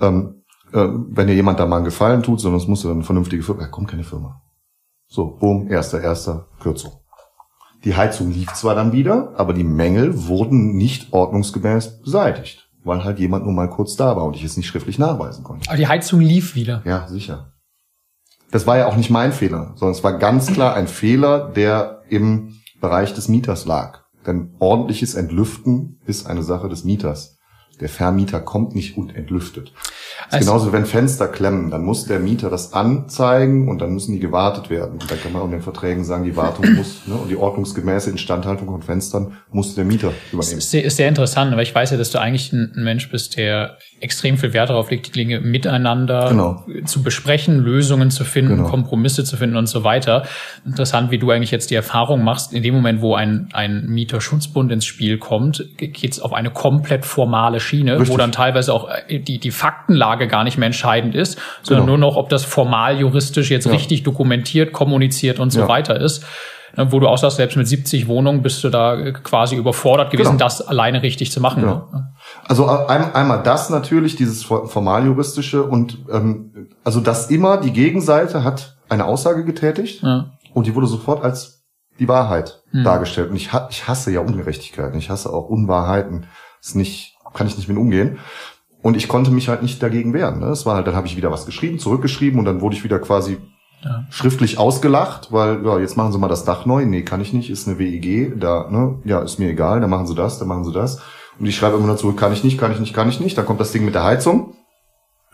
[0.00, 3.04] ähm, äh, wenn dir jemand da mal einen Gefallen tut, sondern es muss dann eine
[3.04, 3.62] vernünftige Firma.
[3.62, 4.42] Da kommt keine Firma.
[5.06, 6.92] So, boom, erster, erster, Kürzung.
[7.84, 13.20] Die Heizung lief zwar dann wieder, aber die Mängel wurden nicht ordnungsgemäß beseitigt, weil halt
[13.20, 15.68] jemand nur mal kurz da war und ich es nicht schriftlich nachweisen konnte.
[15.68, 16.82] Aber die Heizung lief wieder.
[16.84, 17.52] Ja, sicher.
[18.50, 22.02] Das war ja auch nicht mein Fehler, sondern es war ganz klar ein Fehler, der
[22.08, 24.04] im Bereich des Mieters lag.
[24.26, 27.38] Denn ordentliches Entlüften ist eine Sache des Mieters.
[27.80, 29.72] Der Vermieter kommt nicht und entlüftet.
[30.30, 34.18] Also- genauso, wenn Fenster klemmen, dann muss der Mieter das anzeigen und dann müssen die
[34.20, 34.92] gewartet werden.
[35.00, 37.36] Und da kann man auch in den Verträgen sagen, die Wartung muss, ne, und die
[37.36, 40.58] ordnungsgemäße Instandhaltung von Fenstern muss der Mieter übernehmen.
[40.58, 43.36] ist sehr, ist sehr interessant, weil ich weiß ja, dass du eigentlich ein, Mensch bist,
[43.36, 46.64] der extrem viel Wert darauf legt, die Dinge miteinander Genau.
[46.84, 48.68] zu besprechen, Lösungen zu finden, Genau.
[48.68, 50.24] Kompromisse zu finden und so weiter.
[50.64, 54.70] Interessant, wie du eigentlich jetzt die Erfahrung machst, in dem Moment, wo ein, ein Mieterschutzbund
[54.72, 58.18] ins Spiel kommt, geht es auf eine komplett formale Schiene, wo Richtig.
[58.18, 61.98] dann teilweise auch äh, die, die Faktenlage gar nicht mehr entscheidend ist, sondern Genau.
[61.98, 63.72] nur noch, ob das formal juristisch jetzt Ja.
[63.72, 65.68] richtig dokumentiert, kommuniziert und so Ja.
[65.68, 66.24] weiter ist.
[66.76, 70.10] Ne, Wo du auch sagst, selbst mit 70 Wohnungen bist du da äh, quasi überfordert
[70.10, 70.44] gewesen, Genau.
[70.44, 71.62] das alleine richtig zu machen.
[71.62, 71.88] Genau.
[72.46, 78.44] Also ein, einmal das natürlich, dieses for- formaljuristische und ähm, also das immer, die Gegenseite
[78.44, 80.32] hat eine Aussage getätigt Ja.
[80.52, 81.64] und die wurde sofort als
[81.98, 82.84] die Wahrheit Hm.
[82.84, 83.30] dargestellt.
[83.30, 86.26] Und ich, ich hasse ja Ungerechtigkeiten, ich hasse auch Unwahrheiten.
[86.60, 88.18] Ist nicht, kann ich nicht mit umgehen.
[88.82, 90.38] Und ich konnte mich halt nicht dagegen wehren.
[90.40, 90.46] Ne?
[90.46, 92.98] Es war halt, dann habe ich wieder was geschrieben, zurückgeschrieben und dann wurde ich wieder
[92.98, 93.38] quasi
[93.84, 94.04] Ja.
[94.10, 96.84] schriftlich ausgelacht, weil ja, jetzt machen Sie mal das Dach neu.
[96.84, 100.06] Nee, kann ich nicht, ist eine WEG, da, ne, ja, ist mir egal, dann machen
[100.06, 101.00] Sie das, dann machen Sie das.
[101.38, 103.38] Und ich schreibe immer nur zurück, kann ich nicht, kann ich nicht, kann ich nicht.
[103.38, 104.54] Dann kommt das Ding mit der Heizung.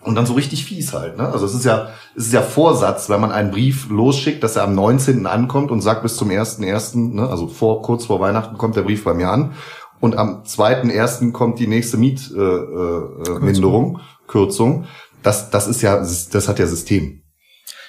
[0.03, 1.27] Und dann so richtig fies halt, ne?
[1.31, 4.65] Also es ist ja, es ist ja Vorsatz, wenn man einen Brief losschickt, dass er
[4.65, 5.27] am 19.
[5.27, 7.27] ankommt und sagt bis zum 1.1., ne?
[7.27, 9.53] Also vor, kurz vor Weihnachten kommt der Brief bei mir an.
[10.01, 11.33] Und am 2.1.
[11.33, 14.87] kommt die nächste Mietminderung, äh, äh, Kürzung.
[15.23, 17.23] Das, das ist ja, das hat ja System.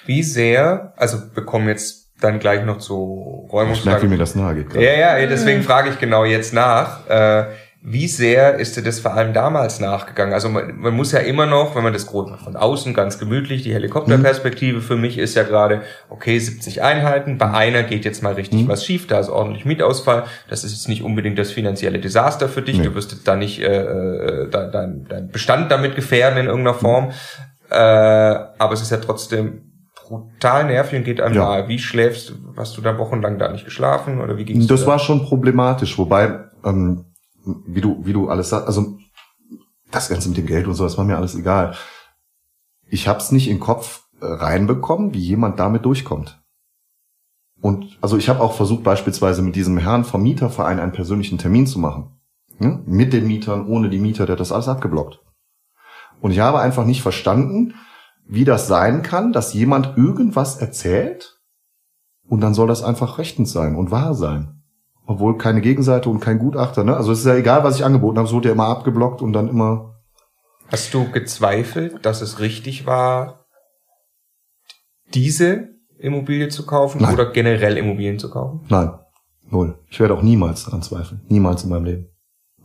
[0.06, 4.10] Wie sehr, also wir kommen jetzt dann gleich noch zu Ich merke, wie Räumungsfragen.
[4.10, 4.70] mir das nahe geht.
[4.70, 4.86] gerade.
[4.86, 7.06] Ja, ja, deswegen frage ich genau jetzt nach.
[7.10, 7.48] Äh,
[7.88, 10.34] wie sehr ist dir das vor allem damals nachgegangen?
[10.34, 13.62] Also man, man muss ja immer noch, wenn man das grob von außen ganz gemütlich,
[13.62, 18.34] die Helikopterperspektive für mich ist ja gerade, okay, 70 Einheiten, bei einer geht jetzt mal
[18.34, 18.68] richtig Mhm.
[18.70, 20.24] was schief, da ist ordentlich Mietausfall.
[20.50, 22.80] Das ist jetzt nicht unbedingt das finanzielle Desaster für dich.
[22.80, 22.86] Nee.
[22.86, 26.74] Du wirst jetzt da nicht äh, äh, dein, dein, dein Bestand damit gefährden in irgendeiner
[26.78, 27.12] Form.
[27.70, 29.62] Äh, aber es ist ja trotzdem
[30.08, 31.44] brutal nervig und geht einem Ja.
[31.46, 31.68] nahe.
[31.68, 32.34] Wie schläfst du?
[32.58, 36.40] Hast du da wochenlang da nicht geschlafen oder wie ging's Das war schon problematisch, wobei,
[36.64, 37.06] ähm,
[37.46, 38.98] wie du, wie du alles sagst, also
[39.92, 41.76] das Ganze mit dem Geld und so, das war mir alles egal.
[42.88, 46.42] Ich hab's nicht in den Kopf äh, reinbekommen, wie jemand damit durchkommt.
[47.62, 51.68] Und also ich habe auch versucht, beispielsweise mit diesem Herrn vom Mieterverein einen persönlichen Termin
[51.68, 52.20] zu machen.
[52.60, 52.80] Ja?
[52.86, 55.20] Mit den Mietern, ohne die Mieter, der hat das alles abgeblockt.
[56.22, 57.76] Und ich habe einfach nicht verstanden,
[58.28, 61.40] wie das sein kann, dass jemand irgendwas erzählt
[62.28, 64.64] und dann soll das einfach rechtens sein und wahr sein.
[65.06, 66.98] Obwohl keine Gegenseite und kein Gutachter, ne?
[66.98, 69.34] Also es ist ja egal, was ich angeboten habe, es wurde ja immer abgeblockt und
[69.34, 69.96] dann immer.
[70.72, 73.46] Hast du gezweifelt, dass es richtig war,
[75.14, 77.14] diese Immobilie zu kaufen Nein.
[77.14, 78.66] oder generell Immobilien zu kaufen?
[78.70, 78.92] Nein,
[79.50, 79.78] null.
[79.90, 81.22] Ich werde auch niemals daran zweifeln.
[81.30, 82.08] Niemals in meinem Leben.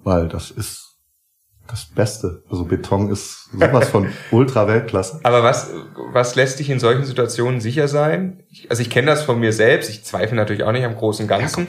[0.02, 0.90] Weil das ist
[1.70, 2.42] das Beste.
[2.50, 5.20] Also Beton ist sowas von Ultra-Weltklasse.
[5.22, 5.70] Aber was,
[6.12, 8.42] was lässt dich in solchen Situationen sicher sein?
[8.50, 9.88] Ich, also ich kenne das von mir selbst.
[9.88, 11.68] Ich zweifle natürlich auch nicht am großen Ganzen.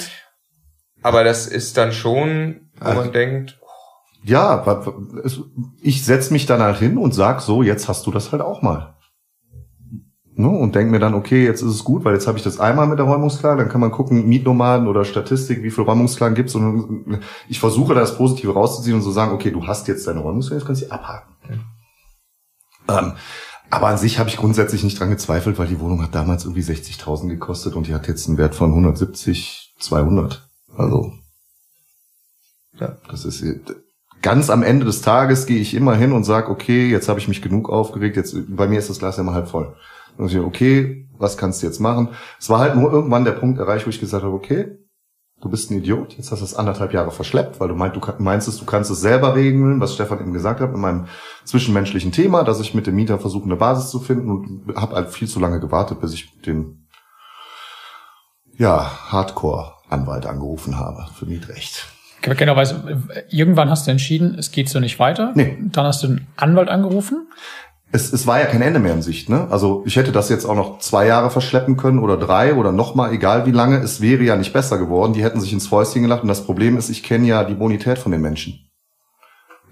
[1.02, 3.58] Aber das ist dann schon, wo Also- man denkt,
[4.24, 4.64] Ja,
[5.82, 8.62] ich setz mich dann halt hin und sag so, jetzt hast du das halt auch
[8.62, 8.96] mal.
[10.36, 10.48] Ne?
[10.48, 12.86] Und denk mir dann, okay, jetzt ist es gut, weil jetzt habe ich das einmal
[12.86, 17.20] mit der Räumungsklage, dann kann man gucken, Mietnomaden oder Statistik, wie viele Räumungsklagen gibt's und
[17.50, 20.60] ich versuche da das Positive rauszuziehen und so sagen, okay, du hast jetzt deine Räumungsklage,
[20.60, 21.36] jetzt kannst du sie abhaken.
[22.88, 23.14] Ähm,
[23.72, 26.62] aber an sich habe ich grundsätzlich nicht dran gezweifelt, weil die Wohnung hat damals irgendwie
[26.62, 30.48] 60.000 gekostet und die hat jetzt einen Wert von 170, 200.
[30.78, 31.14] Also,
[32.80, 32.98] Ja.
[33.10, 33.44] das ist
[34.22, 37.28] ganz am Ende des Tages gehe ich immer hin und sage, okay, jetzt habe ich
[37.28, 39.76] mich genug aufgeregt, jetzt bei mir ist das Glas immer halb voll.
[40.18, 42.10] Und ich, okay, was kannst du jetzt machen?
[42.40, 44.78] Es war halt nur irgendwann der Punkt erreicht, wo ich gesagt habe, okay,
[45.42, 48.02] du bist ein Idiot, jetzt hast du es anderthalb Jahre verschleppt, weil du meinst, du
[48.20, 51.08] meinst du kannst es selber regeln, was Stefan eben gesagt hat, in meinem
[51.46, 55.10] zwischenmenschlichen Thema, dass ich mit dem Mieter versuche, eine Basis zu finden und habe halt
[55.10, 56.88] viel zu lange gewartet, bis ich den
[58.58, 58.92] ja,
[59.92, 61.88] Hardcore-Anwalt angerufen habe für Mietrecht.
[62.22, 62.76] Genau, weißt
[63.30, 65.32] irgendwann hast du entschieden, es geht so nicht weiter.
[65.36, 65.58] Nee.
[65.60, 67.28] Dann hast du einen Anwalt angerufen.
[67.92, 69.28] Es, es war ja kein Ende mehr in Sicht.
[69.28, 69.48] Ne?
[69.50, 72.96] Also ich hätte das jetzt auch noch zwei Jahre verschleppen können oder drei oder noch
[72.96, 73.78] mal, egal wie lange.
[73.78, 75.14] Es wäre ja nicht besser geworden.
[75.14, 76.22] Die hätten sich ins Fäustchen gelacht.
[76.22, 78.68] Und das Problem ist, ich kenne ja die Bonität von den Menschen.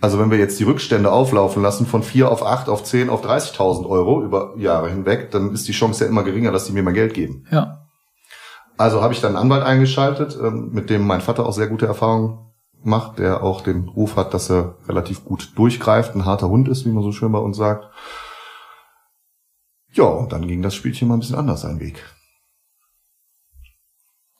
[0.01, 3.23] Also wenn wir jetzt die Rückstände auflaufen lassen von vier auf acht auf zehn auf
[3.23, 6.83] 30.000 Euro über Jahre hinweg, dann ist die Chance ja immer geringer, dass die mir
[6.83, 7.45] mal Geld geben.
[7.51, 7.88] Ja.
[8.79, 11.85] Also habe ich dann einen Anwalt eingeschaltet, ähm, mit dem mein Vater auch sehr gute
[11.85, 12.39] Erfahrungen
[12.81, 16.85] macht, der auch den Ruf hat, dass er relativ gut durchgreift, ein harter Hund ist,
[16.85, 17.89] wie man so schön bei uns sagt.
[19.91, 22.01] Ja, und dann ging das Spielchen mal ein bisschen anders seinen Weg.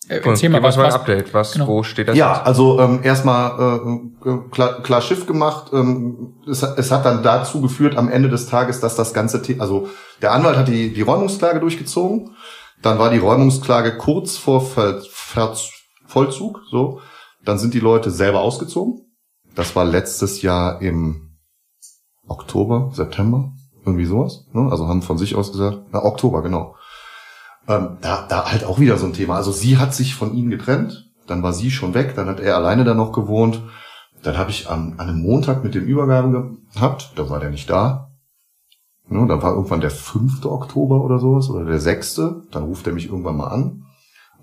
[0.08, 1.34] Äh, Erzähl mal, was, mal ein was, Update.
[1.34, 1.67] Was, genau.
[1.67, 2.47] wo steht das Ja, jetzt?
[2.47, 5.71] also ähm, erstmal äh, äh, klar, klar Schiff gemacht.
[5.73, 9.41] Ähm, es, hat- es hat dann dazu geführt am Ende des Tages, dass das ganze
[9.41, 9.89] Thema, also
[10.21, 12.36] der Anwalt hat die, die Räumungsklage durchgezogen.
[12.82, 15.56] Dann war die Räumungsklage kurz vor Ver, Ver,
[16.06, 16.62] Vollzug.
[16.70, 17.02] So,
[17.44, 19.06] dann sind die Leute selber ausgezogen.
[19.56, 21.38] Das war letztes Jahr im
[22.28, 23.52] Oktober, September,
[23.86, 24.46] irgendwie sowas.
[24.54, 24.70] Ne?
[24.72, 26.76] Also haben von sich aus gesagt, na, Oktober genau.
[27.68, 29.36] Ähm, da, da halt auch wieder so ein Thema.
[29.36, 32.56] Also sie hat sich von ihm getrennt, dann war sie schon weg, dann hat er
[32.56, 33.62] alleine da noch gewohnt.
[34.24, 37.70] Dann habe ich an, an einem Montag mit dem Übergaben gehabt, da war der nicht
[37.70, 38.09] da.
[39.10, 40.45] Ne, dann war irgendwann der 5.
[40.45, 42.22] Oktober oder sowas oder der 6.
[42.52, 43.86] Dann ruft er mich irgendwann mal an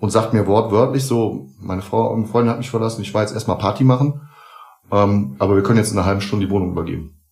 [0.00, 3.32] und sagt mir wortwörtlich so, meine Frau und Freundin hat mich verlassen, ich war jetzt
[3.32, 4.28] erstmal Party machen,
[4.90, 7.22] ähm, aber wir können jetzt in einer halben Stunde die Wohnung übergeben.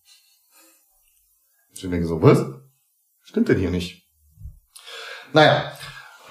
[1.73, 2.45] Ich denke so, was?
[3.21, 4.07] Stimmt denn hier nicht?
[5.33, 5.71] Naja,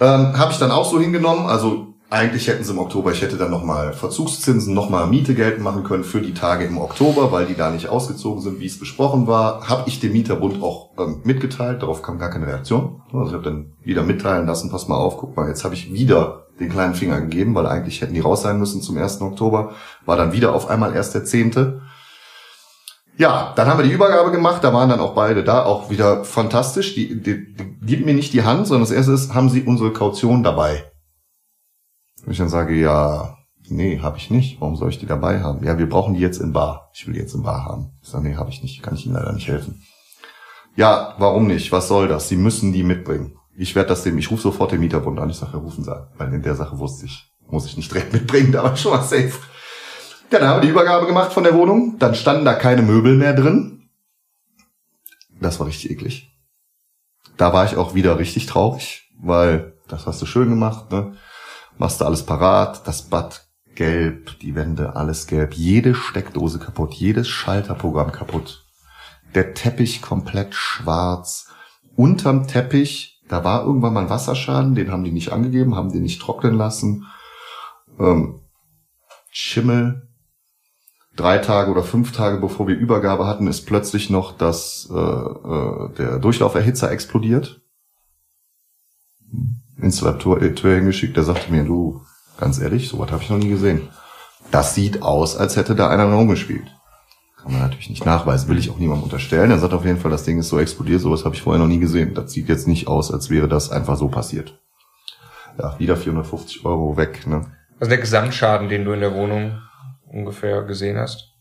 [0.01, 1.47] ähm, habe ich dann auch so hingenommen.
[1.47, 5.83] Also eigentlich hätten sie im Oktober, ich hätte dann nochmal Verzugszinsen, nochmal Miete geltend machen
[5.83, 9.27] können für die Tage im Oktober, weil die da nicht ausgezogen sind, wie es besprochen
[9.27, 9.69] war.
[9.69, 13.03] Habe ich dem Mieterbund auch ähm, mitgeteilt, darauf kam gar keine Reaktion.
[13.13, 15.93] Also ich habe dann wieder mitteilen lassen, pass mal auf, guck mal, jetzt habe ich
[15.93, 19.21] wieder den kleinen Finger gegeben, weil eigentlich hätten die raus sein müssen zum 1.
[19.21, 19.73] Oktober.
[20.07, 21.81] War dann wieder auf einmal erst der 10.
[23.17, 26.25] Ja, dann haben wir die Übergabe gemacht, da waren dann auch beide da, auch wieder
[26.25, 26.95] fantastisch.
[26.95, 29.93] Die, die, die gib mir nicht die Hand, sondern das erste ist, haben sie unsere
[29.93, 30.94] Kaution dabei?
[32.25, 33.37] Und ich dann sage, ja,
[33.69, 34.61] nee, habe ich nicht.
[34.61, 35.65] Warum soll ich die dabei haben?
[35.65, 36.91] Ja, wir brauchen die jetzt in Bar.
[36.95, 37.93] Ich will die jetzt in Bar haben.
[38.03, 39.83] Ich sage, nee, habe ich nicht, kann ich Ihnen leider nicht helfen.
[40.77, 41.71] Ja, warum nicht?
[41.73, 42.29] Was soll das?
[42.29, 43.37] Sie müssen die mitbringen.
[43.57, 45.31] Ich werde das dem, ich rufe sofort den Mieterbund an.
[45.31, 46.09] Ich sage, rufen Sie an.
[46.17, 49.03] Weil in der Sache wusste ich, muss ich nicht direkt mitbringen, da war schon mal
[49.03, 49.33] safe.
[50.31, 51.97] Ja, dann haben wir die Übergabe gemacht von der Wohnung.
[51.99, 53.89] Dann standen da keine Möbel mehr drin.
[55.41, 56.33] Das war richtig eklig.
[57.37, 61.17] Da war ich auch wieder richtig traurig, weil das hast du schön gemacht, ne?
[61.77, 67.29] Machst du alles parat, das Bad gelb, die Wände alles gelb, jede Steckdose kaputt, jedes
[67.29, 68.65] Schalterprogramm kaputt.
[69.35, 71.49] Der Teppich komplett schwarz.
[71.97, 76.03] Unterm Teppich, da war irgendwann mal ein Wasserschaden, den haben die nicht angegeben, haben den
[76.03, 77.07] nicht trocknen lassen.
[77.99, 78.41] Ähm,
[79.31, 80.09] Schimmel,
[81.17, 85.93] drei Tage oder fünf Tage bevor wir Übergabe hatten, ist plötzlich noch das, äh, äh,
[85.97, 87.64] der Durchlauferhitzer explodiert.
[89.85, 92.03] Installateur hingeschickt, der sagte mir, du,
[92.39, 93.89] ganz ehrlich, sowas habe ich noch nie gesehen.
[94.51, 96.67] Das sieht aus, als hätte da einer rumgespielt.
[97.41, 99.51] Kann man natürlich nicht nachweisen, will ich auch niemandem unterstellen.
[99.51, 101.69] Er sagt auf jeden Fall, das Ding ist so explodiert, sowas habe ich vorher noch
[101.69, 102.15] nie gesehen.
[102.15, 104.59] Das sieht jetzt nicht aus, als wäre das einfach so passiert.
[105.59, 107.47] Ja, wieder 450 Euro weg, ne?
[107.79, 109.61] Also der Gesamtschaden, den du in der Wohnung
[110.07, 111.33] ungefähr gesehen hast.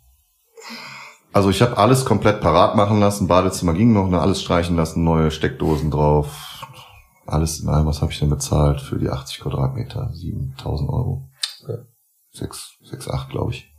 [1.31, 5.03] Also ich habe alles komplett parat machen lassen, Badezimmer ging noch, ne, alles streichen lassen,
[5.03, 6.52] neue Steckdosen drauf,
[7.25, 10.09] alles in allem, was habe ich denn bezahlt für die 80 Quadratmeter?
[10.13, 11.29] 7000 Euro.
[11.63, 11.77] Okay.
[12.33, 13.69] 6, 6, 8, glaube ich.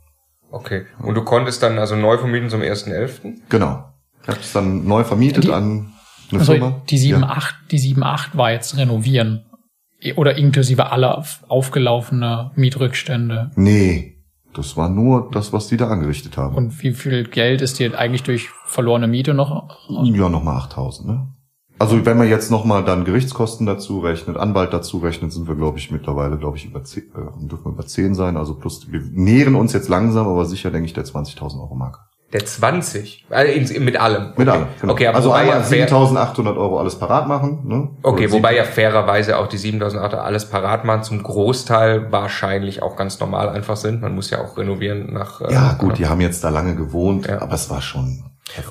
[0.51, 0.85] Okay.
[0.99, 3.33] Und du konntest dann also neu vermieten zum 1.11.?
[3.49, 3.85] Genau.
[4.21, 5.91] Ich habe es dann neu vermietet Die- an
[6.31, 6.81] eine Also Firma.
[6.89, 7.27] die 7, Ja.
[7.29, 9.45] 8, die 7, 8 war jetzt renovieren.
[10.15, 13.51] Oder inklusive aller auf- aufgelaufene Mietrückstände.
[13.55, 16.55] Nee, das war nur das, was die da angerichtet haben.
[16.55, 19.77] Und wie viel Geld ist dir eigentlich durch verlorene Miete noch?
[19.89, 21.27] ja, nochmal 8000, ne?
[21.77, 25.77] Also wenn man jetzt nochmal dann Gerichtskosten dazu rechnet, Anwalt dazu rechnet, sind wir, glaube
[25.77, 28.37] ich, mittlerweile, glaube ich, über 10, äh, dürfen wir über 10 sein.
[28.37, 31.99] Also plus, wir nähern uns jetzt langsam, aber sicher, denke ich, der 20.000 Euro Marke.
[32.35, 33.25] Der 20?
[33.29, 34.33] Also in, mit allem?
[34.35, 34.57] Mit okay.
[34.57, 34.93] allem, genau.
[34.93, 37.87] Okay, aber also einmal ja fair, 7.800 Euro alles parat machen, ne?
[38.03, 42.97] Okay, Oder wobei ja fairerweise auch die 7.800 alles parat machen zum Großteil wahrscheinlich auch
[42.97, 44.01] ganz normal einfach sind.
[44.01, 45.39] Man muss ja auch renovieren nach...
[45.39, 47.41] äh, Ja, gut, die haben jetzt da lange gewohnt, Ja.
[47.41, 48.25] aber es war schon,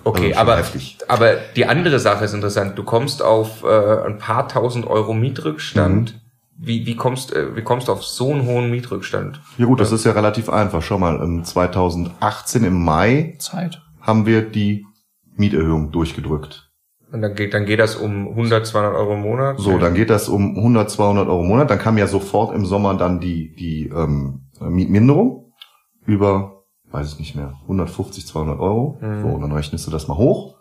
[0.04, 0.98] Okay, schon aber, heftig.
[1.08, 2.76] aber die andere Sache ist interessant.
[2.76, 6.12] Du kommst auf äh, ein paar tausend Euro Mietrückstand.
[6.14, 6.20] Mhm.
[6.56, 9.40] Wie, wie, kommst, äh, wie kommst du auf so einen hohen Mietrückstand?
[9.58, 10.82] Ja gut, das ist ja relativ einfach.
[10.82, 13.82] Schau mal, im 2018 im Mai Zeit.
[14.00, 14.86] haben wir die
[15.36, 16.70] Mieterhöhung durchgedrückt.
[17.10, 19.58] Und dann geht, dann geht das um 100, 200 Euro im Monat.
[19.58, 21.70] So, dann geht das um 100, 200 Euro im Monat.
[21.70, 25.52] Dann kam ja sofort im Sommer dann die, die ähm, Mietminderung
[26.06, 28.98] über, weiß ich nicht mehr, 150, 200 Euro.
[29.00, 29.22] Mhm.
[29.22, 30.56] So, und dann rechnest du das mal hoch.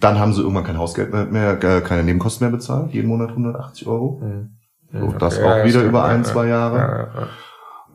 [0.00, 3.30] Dann haben sie irgendwann kein Hausgeld mehr, mehr äh, keine Nebenkosten mehr bezahlt, jeden Monat
[3.30, 4.20] 180 Euro.
[4.20, 4.56] Hm.
[4.92, 6.76] So, Hm, das okay, auch ja, wieder über ein, ja, zwei Jahre.
[6.78, 7.28] Ja, ja,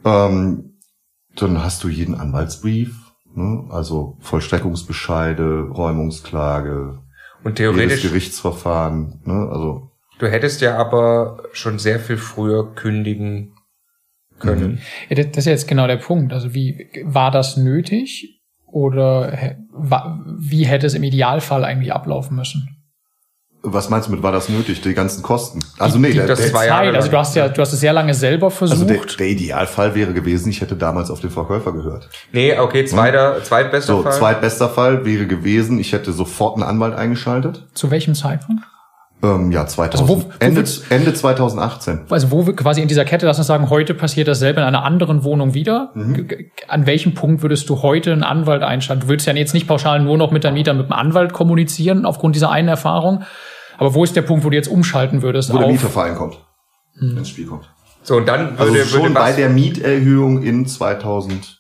[0.06, 0.28] ja.
[0.28, 0.80] Ähm,
[1.36, 2.96] dann hast du jeden Anwaltsbrief,
[3.36, 3.66] ne?
[3.70, 7.00] also Vollstreckungsbescheide, Räumungsklage,
[7.44, 9.22] Und jedes theoretisch, Gerichtsverfahren.
[9.26, 9.50] Ne?
[9.52, 13.54] Also du hättest ja aber schon sehr viel früher kündigen
[14.40, 14.72] können.
[14.72, 14.80] Mhm.
[15.10, 16.34] Ja, das ist jetzt genau der Punkt.
[16.34, 19.56] Also wie war das nötig oder
[20.40, 22.77] wie hätte es im Idealfall eigentlich ablaufen müssen?
[23.64, 25.60] Was meinst du mit, war das nötig, die ganzen Kosten?
[25.80, 26.96] Also nee, die- der, das der, zwei Jahre Zeit.
[26.96, 29.20] Also du hast ja, du hast es sehr lange selber also der, versucht.
[29.20, 32.10] der Idealfall wäre gewesen, ich hätte damals auf den Verkäufer gehört.
[32.32, 34.14] Nee, okay, zweiter, zweitbester So, Fall.
[34.14, 37.66] zweitbester Fall wäre gewesen, ich hätte sofort einen Anwalt eingeschaltet.
[37.74, 38.64] zu welchem Zeitpunkt?
[39.24, 42.02] Ähm, ja, 2000, Also wo- wo Ende, wird's- Ende 2018.
[42.12, 44.84] Also wo wir quasi in dieser Kette, lass uns sagen, heute passiert dasselbe in einer
[44.86, 45.90] anderen Wohnung wieder.
[45.96, 46.28] Mhm.
[46.68, 49.02] An welchem Punkt würdest du heute einen Anwalt einschalten?
[49.02, 52.06] Du würdest ja jetzt nicht pauschal nur noch mit deinem Mieter mit dem Anwalt kommunizieren
[52.06, 53.24] aufgrund dieser einen Erfahrung.
[53.78, 55.54] Aber wo ist der Punkt, wo du jetzt umschalten würdest?
[55.54, 56.38] Wo der Mieterverein kommt,
[57.00, 57.70] ins Spiel kommt.
[58.04, 61.58] So, und dann Also würde, schon würde bei der Mieterhöhung in 2000,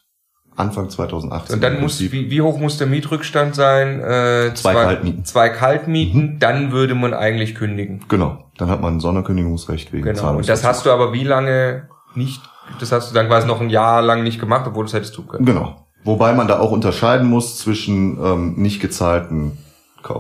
[0.55, 1.55] Anfang 2018.
[1.55, 3.99] und dann muss, wie, wie hoch muss der Mietrückstand sein?
[3.99, 5.19] Äh, Zwei Kaltmieten.
[5.19, 5.25] Mhm.
[5.25, 8.03] Zwei Kaltmieten, dann würde man eigentlich kündigen.
[8.07, 10.37] Genau, dann hat man ein Sonderkündigungsrecht wegen Genau.
[10.37, 12.41] Und das hast du aber wie lange nicht,
[12.79, 15.13] das hast du dann quasi noch ein Jahr lang nicht gemacht, obwohl du es hättest
[15.13, 15.45] tun können.
[15.45, 15.85] Genau.
[16.03, 19.57] Wobei man da auch unterscheiden muss zwischen ähm, nicht gezahlten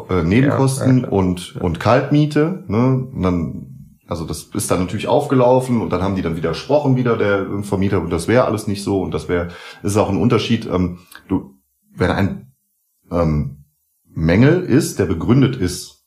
[0.09, 2.63] äh, Nebenkosten Ja, und, und Kaltmiete.
[2.67, 3.07] Ne?
[3.13, 7.17] Und dann, also das ist dann natürlich aufgelaufen und dann haben die dann widersprochen wieder
[7.17, 9.49] der Vermieter und das wäre alles nicht so und das wäre,
[9.83, 10.65] ist auch ein Unterschied.
[10.65, 11.55] Ähm, du,
[11.95, 12.53] wenn ein
[13.11, 13.65] ähm,
[14.05, 16.05] Mängel ist, der begründet ist,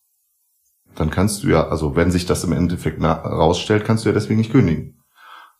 [0.96, 4.38] dann kannst du ja, also wenn sich das im Endeffekt rausstellt, kannst du ja deswegen
[4.38, 5.00] nicht kündigen.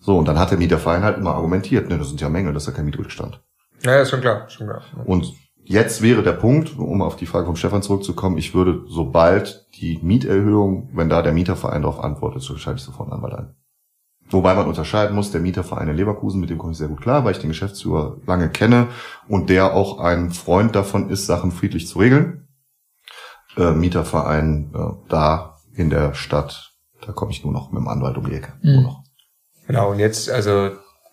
[0.01, 2.65] So, und dann hat der Mieterverein halt immer argumentiert, ne, das sind ja Mängel, das
[2.65, 3.43] ist ja kein Mietrückstand.
[3.83, 4.83] Ja, ist schon klar, schon klar.
[5.05, 5.33] Und
[5.65, 9.99] jetzt wäre der Punkt, um auf die Frage vom Stefan zurückzukommen, ich würde, sobald die
[10.03, 13.55] Mieterhöhung, wenn da der Mieterverein darauf antwortet, so schalte ich sofort einen Anwalt ein.
[14.31, 17.25] Wobei man unterscheiden muss, der Mieterverein in Leverkusen, mit dem komme ich sehr gut klar,
[17.25, 18.89] weil ich den Geschäftsführer lange kenne
[19.27, 22.49] und der auch ein Freund davon ist, Sachen friedlich zu regeln.
[23.57, 28.17] Äh, Mieterverein äh, da in der Stadt, da komme ich nur noch mit dem Anwalt
[28.17, 28.53] um die Ecke.
[28.63, 28.75] Mhm.
[28.75, 29.05] Nur noch.
[29.67, 30.71] Genau, und jetzt, also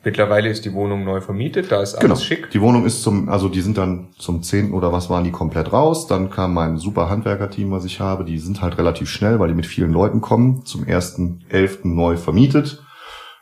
[0.07, 2.15] mittlerweile ist die Wohnung neu vermietet, da ist alles Genau.
[2.15, 2.49] schick.
[2.51, 4.71] Die Wohnung ist zum, also die sind dann zum 10.
[4.71, 6.07] oder was waren die komplett raus.
[6.07, 8.23] Dann kam mein super Handwerkerteam, was ich habe.
[8.23, 10.63] Die sind halt relativ schnell, weil die mit vielen Leuten kommen.
[10.65, 11.79] Zum 1.11.
[11.83, 12.81] neu vermietet.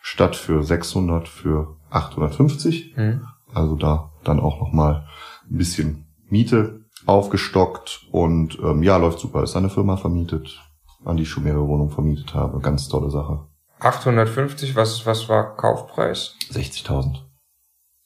[0.01, 2.93] Statt für 600 für 850.
[2.95, 3.21] Hm.
[3.53, 5.05] Also da dann auch nochmal
[5.49, 9.43] ein bisschen Miete aufgestockt und ähm, ja, läuft super.
[9.43, 10.61] Ist eine Firma vermietet,
[11.05, 12.59] an die ich schon mehrere Wohnungen vermietet habe.
[12.59, 13.41] Ganz tolle Sache.
[13.85, 16.35] 850, was, was war Kaufpreis?
[16.51, 17.17] 60.000.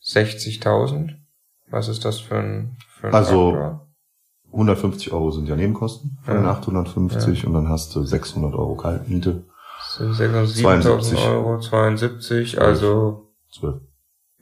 [0.03, 1.15] 60.000?
[1.69, 3.85] Was ist das für ein, für ein Also, Faktor?
[4.51, 6.51] 150 Euro sind ja Nebenkosten von den Ja.
[6.51, 9.43] 850 und dann hast du 600 Euro Kaltmiete.
[9.77, 11.19] Das sind 7.000 72.
[11.19, 13.81] Euro, 72, also 12.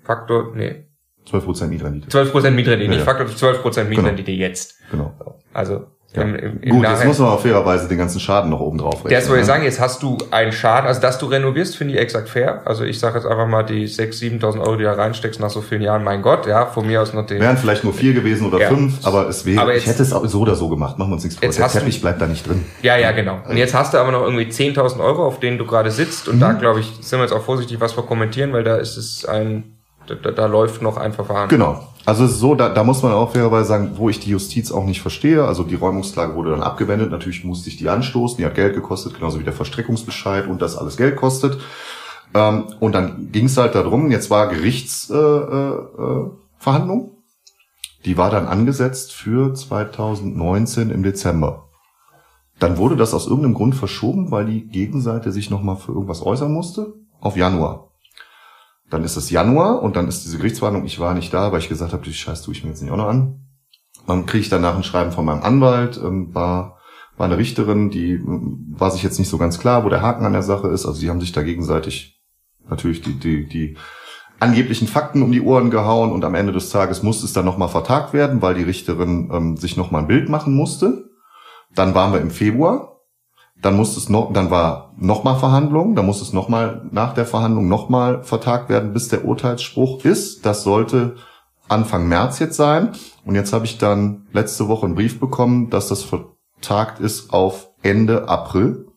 [0.03, 0.87] Faktor, nee,
[1.25, 2.07] 12 Prozent Mietrendite.
[2.07, 3.03] 12% Mietrendite, Ja, nicht ja.
[3.05, 4.75] Faktor 12% Mietrendite jetzt.
[4.89, 5.13] Genau.
[5.53, 6.23] Also, Ja.
[6.23, 8.77] im, im, im Gut, jetzt Nachhinein- muss man auch fairerweise den ganzen Schaden noch oben
[8.77, 9.11] drauf rechnen.
[9.11, 11.99] Das wollte ich sagen, jetzt hast du einen Schaden, also dass du renovierst, finde ich
[11.99, 12.61] exakt fair.
[12.65, 15.49] Also ich sage jetzt einfach mal die 6.000, 7.000 Euro, die du da reinsteckst nach
[15.49, 17.39] so vielen Jahren, mein Gott, ja, von mir aus noch den...
[17.39, 18.67] Wären vielleicht nur vier gewesen oder Ja.
[18.69, 20.97] fünf, aber es wäre, Aber ich jetzt- hätte es auch so oder so gemacht.
[20.97, 21.45] Machen wir uns nichts vor.
[21.45, 22.65] Jetzt Der hast du- Teppich bleibt da nicht drin.
[22.81, 23.39] Ja, ja, genau.
[23.47, 26.27] Und jetzt hast du aber noch irgendwie 10.000 Euro, auf denen du gerade sitzt.
[26.27, 28.97] Und da, glaube ich, sind wir jetzt auch vorsichtig, was wir kommentieren, weil da ist
[28.97, 29.77] es ein,
[30.07, 31.49] da, da, da läuft noch ein Verfahren.
[31.49, 31.81] Genau.
[32.07, 34.71] Also es ist so, da, da muss man auch fairerweise sagen, wo ich die Justiz
[34.71, 35.43] auch nicht verstehe.
[35.43, 37.11] Also die Räumungsklage wurde dann abgewendet.
[37.11, 38.37] Natürlich musste ich die anstoßen.
[38.37, 41.59] Die hat Geld gekostet, genauso wie der Verstreckungsbescheid und das alles Geld kostet.
[42.33, 47.01] Ähm, und dann ging es halt darum, jetzt war Gerichtsverhandlung.
[47.01, 51.67] Äh, äh, die war dann angesetzt für 2019 im Dezember.
[52.57, 56.53] Dann wurde das aus irgendeinem Grund verschoben, weil die Gegenseite sich nochmal für irgendwas äußern
[56.53, 57.86] musste, auf Januar.
[58.89, 61.69] Dann ist es Januar und dann ist diese Gerichtsverhandlung, ich war nicht da, weil ich
[61.69, 63.47] gesagt habe, die Scheiß tue ich mir jetzt nicht auch noch an.
[64.07, 66.79] Dann kriege ich danach ein Schreiben von meinem Anwalt, ähm, war,
[67.17, 70.25] war eine Richterin, die ähm, war sich jetzt nicht so ganz klar, wo der Haken
[70.25, 70.85] an der Sache ist.
[70.85, 72.21] Also die haben sich da gegenseitig
[72.69, 73.77] natürlich die, die, die
[74.39, 77.69] angeblichen Fakten um die Ohren gehauen und am Ende des Tages musste es dann nochmal
[77.69, 81.09] vertagt werden, weil die Richterin ähm, sich nochmal ein Bild machen musste.
[81.73, 82.96] Dann waren wir im Februar.
[83.61, 87.67] Dann musste es noch, dann war nochmal Verhandlung, dann musste es nochmal nach der Verhandlung
[87.67, 90.45] nochmal vertagt werden, bis der Urteilsspruch ist.
[90.45, 91.15] Das sollte
[91.67, 92.91] Anfang März jetzt sein.
[93.25, 97.69] Und jetzt habe ich dann letzte Woche einen Brief bekommen, dass das vertagt ist auf
[97.81, 98.87] Ende April.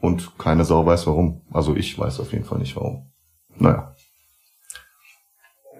[0.00, 1.42] Und keine Sau weiß warum.
[1.52, 3.10] Also ich weiß auf jeden Fall nicht warum.
[3.56, 3.94] Naja.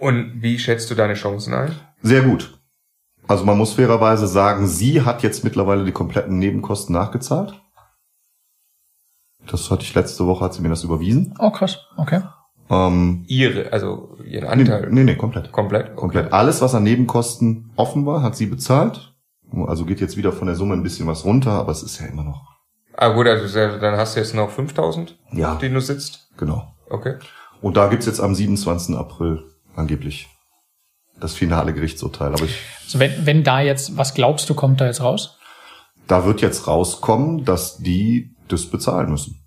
[0.01, 1.75] Und wie schätzt du deine Chancen ein?
[2.03, 2.58] Sehr gut.
[3.29, 7.61] Also man muss fairerweise sagen, sie hat jetzt mittlerweile die kompletten Nebenkosten nachgezahlt.
[9.47, 11.35] Das hatte ich letzte Woche, hat sie mir das überwiesen.
[11.39, 11.79] Oh, krass.
[11.97, 12.23] Okay.
[12.71, 14.89] Ähm, Ihre, also ihren nee, Anteil.
[14.91, 15.53] nee, nee, komplett.
[15.53, 15.97] Komplett?
[15.97, 16.33] Komplett.
[16.33, 19.15] Alles, was an Nebenkosten offen war, hat sie bezahlt.
[19.67, 22.07] Also geht jetzt wieder von der Summe ein bisschen was runter, aber es ist ja
[22.07, 22.59] immer noch.
[22.95, 26.29] Ah gut, also dann hast du jetzt noch 5000, Ja, auf denen du sitzt.
[26.37, 26.75] genau.
[26.91, 27.15] Okay.
[27.63, 28.97] Und da gibt's jetzt am 27.
[28.97, 30.29] April angeblich
[31.21, 32.29] das finale Gerichtsurteil.
[32.33, 35.35] Aber ich, Also wenn, wenn da jetzt, was glaubst du, kommt da jetzt raus?
[36.07, 39.45] da wird jetzt rauskommen, dass die das bezahlen müssen.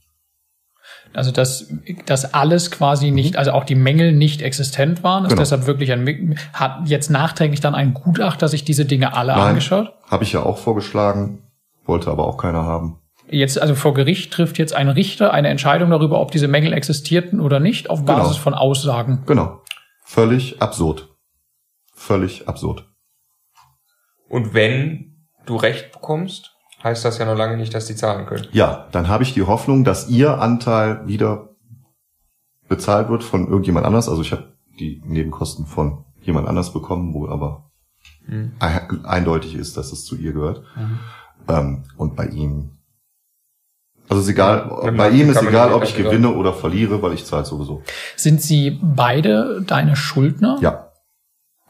[1.13, 1.67] Also dass,
[2.05, 5.41] dass alles quasi nicht, also auch die Mängel nicht existent waren, ist Genau.
[5.41, 9.41] deshalb wirklich ein, hat jetzt nachträglich dann ein Gutachter sich diese Dinge alle Nein.
[9.49, 9.91] angeschaut?
[10.07, 11.39] Habe ich ja auch vorgeschlagen,
[11.85, 12.99] wollte aber auch keiner haben.
[13.27, 17.39] Jetzt, also vor Gericht trifft jetzt ein Richter eine Entscheidung darüber, ob diese Mängel existierten
[17.41, 18.19] oder nicht, auf Genau.
[18.19, 19.23] Basis von Aussagen.
[19.25, 19.61] Genau.
[20.05, 21.07] Völlig absurd.
[22.01, 22.87] Völlig absurd.
[24.27, 26.51] Und wenn du Recht bekommst,
[26.83, 28.47] heißt das ja noch lange nicht, dass die zahlen können.
[28.53, 31.49] Ja, dann habe ich die Hoffnung, dass ihr Anteil wieder
[32.67, 34.09] bezahlt wird von irgendjemand anders.
[34.09, 37.69] Also ich habe die Nebenkosten von jemand anders bekommen, wo aber
[38.25, 38.53] Mhm.
[38.59, 40.63] ein- eindeutig ist, dass es zu ihr gehört.
[41.47, 42.71] Ähm, und bei ihm,
[44.09, 47.25] also ist egal, Ja, bei ihm ist egal, ob ich gewinne oder verliere, weil ich
[47.25, 47.83] zahle sowieso.
[48.15, 50.57] Sind sie beide deine Schuldner?
[50.61, 50.90] Ja,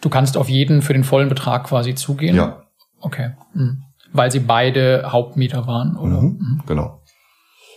[0.02, 2.36] Du kannst auf jeden für den vollen Betrag quasi zugehen?
[2.36, 2.64] ja,
[3.02, 3.32] Okay.
[3.54, 3.84] Mhm.
[4.14, 6.22] Weil sie beide Hauptmieter waren, oder?
[6.22, 7.02] mhm, genau.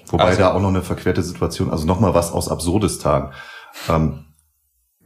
[0.08, 3.32] Wobei Also- da auch noch eine verquerte Situation, also nochmal was aus Absurdistan.
[3.88, 4.24] Ähm,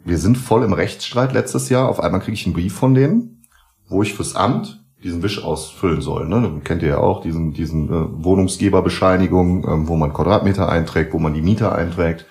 [0.05, 1.89] wir sind voll im Rechtsstreit letztes Jahr.
[1.89, 3.47] Auf einmal kriege ich einen Brief von denen,
[3.89, 6.27] wo ich fürs Amt diesen Wisch ausfüllen soll.
[6.29, 6.61] Ne?
[6.65, 11.35] Kennt ihr ja auch, diesen, diesen äh, Wohnungsgeberbescheinigung, ähm, wo man Quadratmeter einträgt, wo man
[11.35, 12.27] die Mieter einträgt.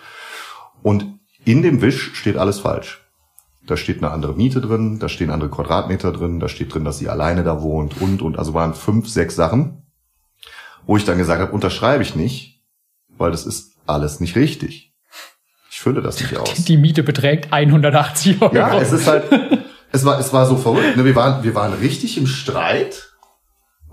[0.83, 1.05] Und
[1.45, 3.06] in dem Wisch steht alles falsch.
[3.67, 6.97] Da steht eine andere Miete drin, da stehen andere Quadratmeter drin, da steht drin, dass
[6.97, 8.39] sie alleine da wohnt und, und.
[8.39, 9.83] Also waren fünf, sechs Sachen,
[10.85, 12.63] wo ich dann gesagt habe, unterschreibe ich nicht,
[13.17, 14.93] weil das ist alles nicht richtig.
[15.69, 16.53] Ich fülle das nicht aus.
[16.63, 18.55] Die Miete beträgt 180 Euro.
[18.55, 19.25] Ja, es ist halt,
[19.91, 20.95] es war, es war so verrückt.
[20.95, 21.05] Ne?
[21.05, 23.11] Wir waren, wir waren richtig im Streit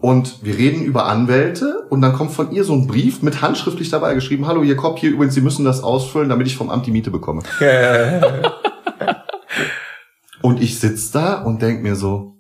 [0.01, 3.91] und wir reden über Anwälte und dann kommt von ihr so ein Brief mit handschriftlich
[3.91, 6.87] dabei geschrieben, hallo, ihr Kopf hier übrigens, Sie müssen das ausfüllen, damit ich vom Amt
[6.87, 7.43] die Miete bekomme.
[10.45, 12.37] Und ich sitz da und denk mir so,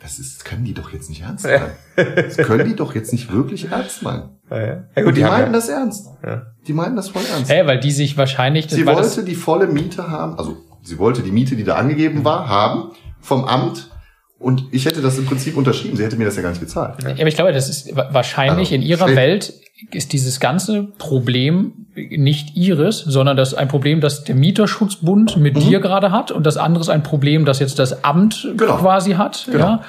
[0.00, 1.70] das ist, können die doch jetzt nicht ernst meinen.
[2.16, 4.30] Das können die doch jetzt nicht wirklich ernst meinen.
[4.50, 4.66] Ja, ja.
[4.66, 6.06] ja Und gut, die, haben meinten ja, das ernst.
[6.24, 6.42] Ja.
[6.66, 7.50] Die meinten das voll ernst.
[7.52, 11.30] Hä, weil die sich wahrscheinlich, Sie wollte die volle Miete haben, also sie wollte die
[11.32, 13.90] Miete, die da angegeben war, haben vom Amt
[14.38, 15.96] und ich hätte das im Prinzip unterschrieben.
[15.98, 17.02] Sie hätte mir das ja gar nicht gezahlt.
[17.02, 19.14] ja, aber ich glaube, das ist wa- wahrscheinlich Also, in ihrer.
[19.14, 19.52] Welt
[19.92, 25.56] ist dieses ganze Problem nicht ihres, sondern das ist ein Problem, das der Mieterschutzbund mit
[25.62, 28.56] dir gerade hat und das andere ist ein Problem, das jetzt das Amt Mhm.
[28.56, 28.76] Genau.
[28.76, 29.58] quasi hat, Genau.
[29.64, 29.82] ja.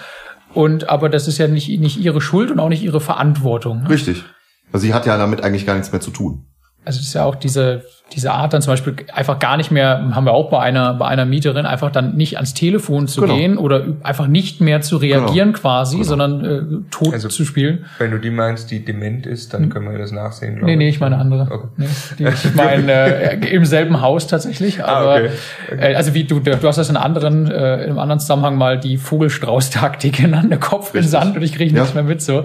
[0.54, 3.84] Und aber das ist ja nicht nicht ihre Schuld und auch nicht ihre Verantwortung.
[3.84, 3.90] ne?
[3.90, 4.24] Richtig.
[4.72, 6.46] Also sie hat ja damit eigentlich gar nichts mehr zu tun.
[6.90, 10.10] Also es ist ja auch diese, diese Art dann zum Beispiel einfach gar nicht mehr,
[10.16, 13.36] haben wir auch bei einer, bei einer Mieterin, einfach dann nicht ans Telefon zu Genau.
[13.36, 16.08] gehen oder einfach nicht mehr zu reagieren quasi, Genau.
[16.08, 17.86] sondern äh, tot Also- zu spielen.
[18.00, 20.56] Wenn du die meinst, die dement ist, dann können wir das nachsehen.
[20.56, 20.66] glaub Hm.
[20.80, 21.44] Nee, nee, ich meine andere.
[21.52, 21.68] Okay.
[21.78, 21.86] Nee,
[22.18, 25.92] die, ich meine äh, im selben Haus tatsächlich, aber Ah, okay.
[25.92, 28.80] Äh, also wie du, du hast das in anderen, äh, in einem anderen Zusammenhang mal
[28.80, 31.04] die Vogelstrauß-Taktik genannt, der Kopf Richtig.
[31.04, 31.82] in Sand und ich kriege Ja.
[31.82, 32.44] nichts mehr mit so.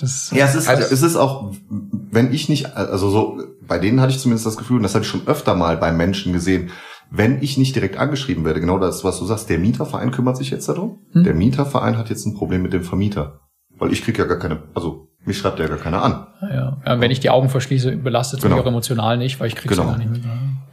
[0.00, 4.00] Das, Ja, es ist, Also- es ist auch, wenn ich nicht, also so, bei denen
[4.00, 6.70] hatte ich zumindest das Gefühl, und das habe ich schon öfter mal bei Menschen gesehen,
[7.10, 10.50] wenn ich nicht direkt angeschrieben werde, genau das, was du sagst, der Mieterverein kümmert sich
[10.50, 11.00] jetzt darum.
[11.12, 11.24] Hm.
[11.24, 13.40] Der Mieterverein hat jetzt ein Problem mit dem Vermieter.
[13.78, 16.26] Weil ich krieg ja gar keine, also mich schreibt ja gar keiner an.
[16.42, 16.78] ja.
[16.86, 18.56] ja, wenn ich die Augen verschließe, belastet es Genau.
[18.56, 19.88] mich auch emotional nicht, weil ich krieg's Genau.
[19.90, 20.22] ja gar nicht mit.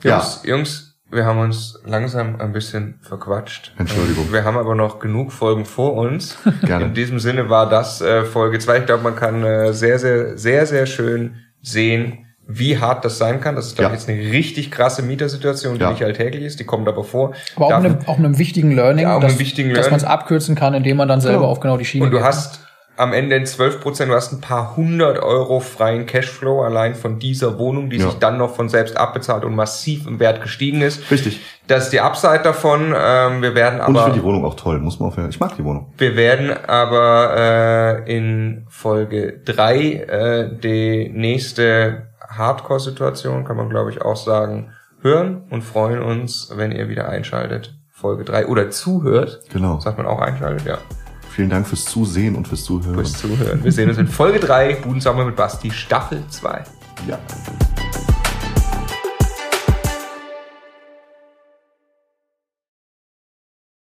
[0.03, 3.73] Jungs, Jungs, wir haben uns langsam ein bisschen verquatscht.
[3.77, 4.31] Entschuldigung.
[4.33, 6.37] Wir haben aber noch genug Folgen vor uns.
[6.63, 6.85] Gerne.
[6.85, 8.79] In diesem Sinne war das äh, Folge 2.
[8.79, 13.39] Ich glaube, man kann äh, sehr, sehr, sehr, sehr schön sehen, wie hart das sein
[13.41, 13.55] kann.
[13.55, 14.13] Das ist, glaube ich, Ja.
[14.13, 15.91] jetzt eine richtig krasse Mietersituation, die Ja.
[15.91, 16.59] nicht alltäglich ist.
[16.59, 17.33] Die kommt aber vor.
[17.55, 19.91] Aber auch, Darf- einem, auch einem wichtigen Learning, Ja, auch dass, einem wichtigen dass Learning.
[19.91, 21.49] man es abkürzen kann, indem man dann selber Genau.
[21.51, 22.25] auf genau die Schiene Und du geht.
[22.25, 22.66] hast
[22.97, 27.57] am Ende 12 Prozent, du hast ein paar hundert Euro freien Cashflow allein von dieser
[27.59, 28.07] Wohnung, die Ja.
[28.09, 31.09] sich dann noch von selbst abbezahlt und massiv im Wert gestiegen ist.
[31.11, 31.39] Richtig.
[31.67, 32.93] Das ist die Upside davon.
[32.97, 35.39] Ähm, wir werden Und ich aber finde die Wohnung auch toll, muss man auch, ich
[35.39, 35.93] mag die Wohnung.
[35.97, 44.01] wir werden aber äh, in Folge drei äh, die nächste Hardcore-Situation, kann man glaube ich
[44.01, 44.71] auch sagen,
[45.01, 47.75] hören und freuen uns, wenn ihr wieder einschaltet.
[47.91, 49.41] Folge drei oder zuhört.
[49.51, 49.79] Genau.
[49.79, 50.77] Sagt man auch einschaltet, ja.
[51.37, 52.95] Vielen Dank fürs Zusehen und fürs Zuhören.
[52.95, 53.63] Fürs Zuhören.
[53.63, 56.63] Wir sehen uns in Folge drei Budensommer mit Basti, Staffel 2.
[57.07, 57.19] Ja.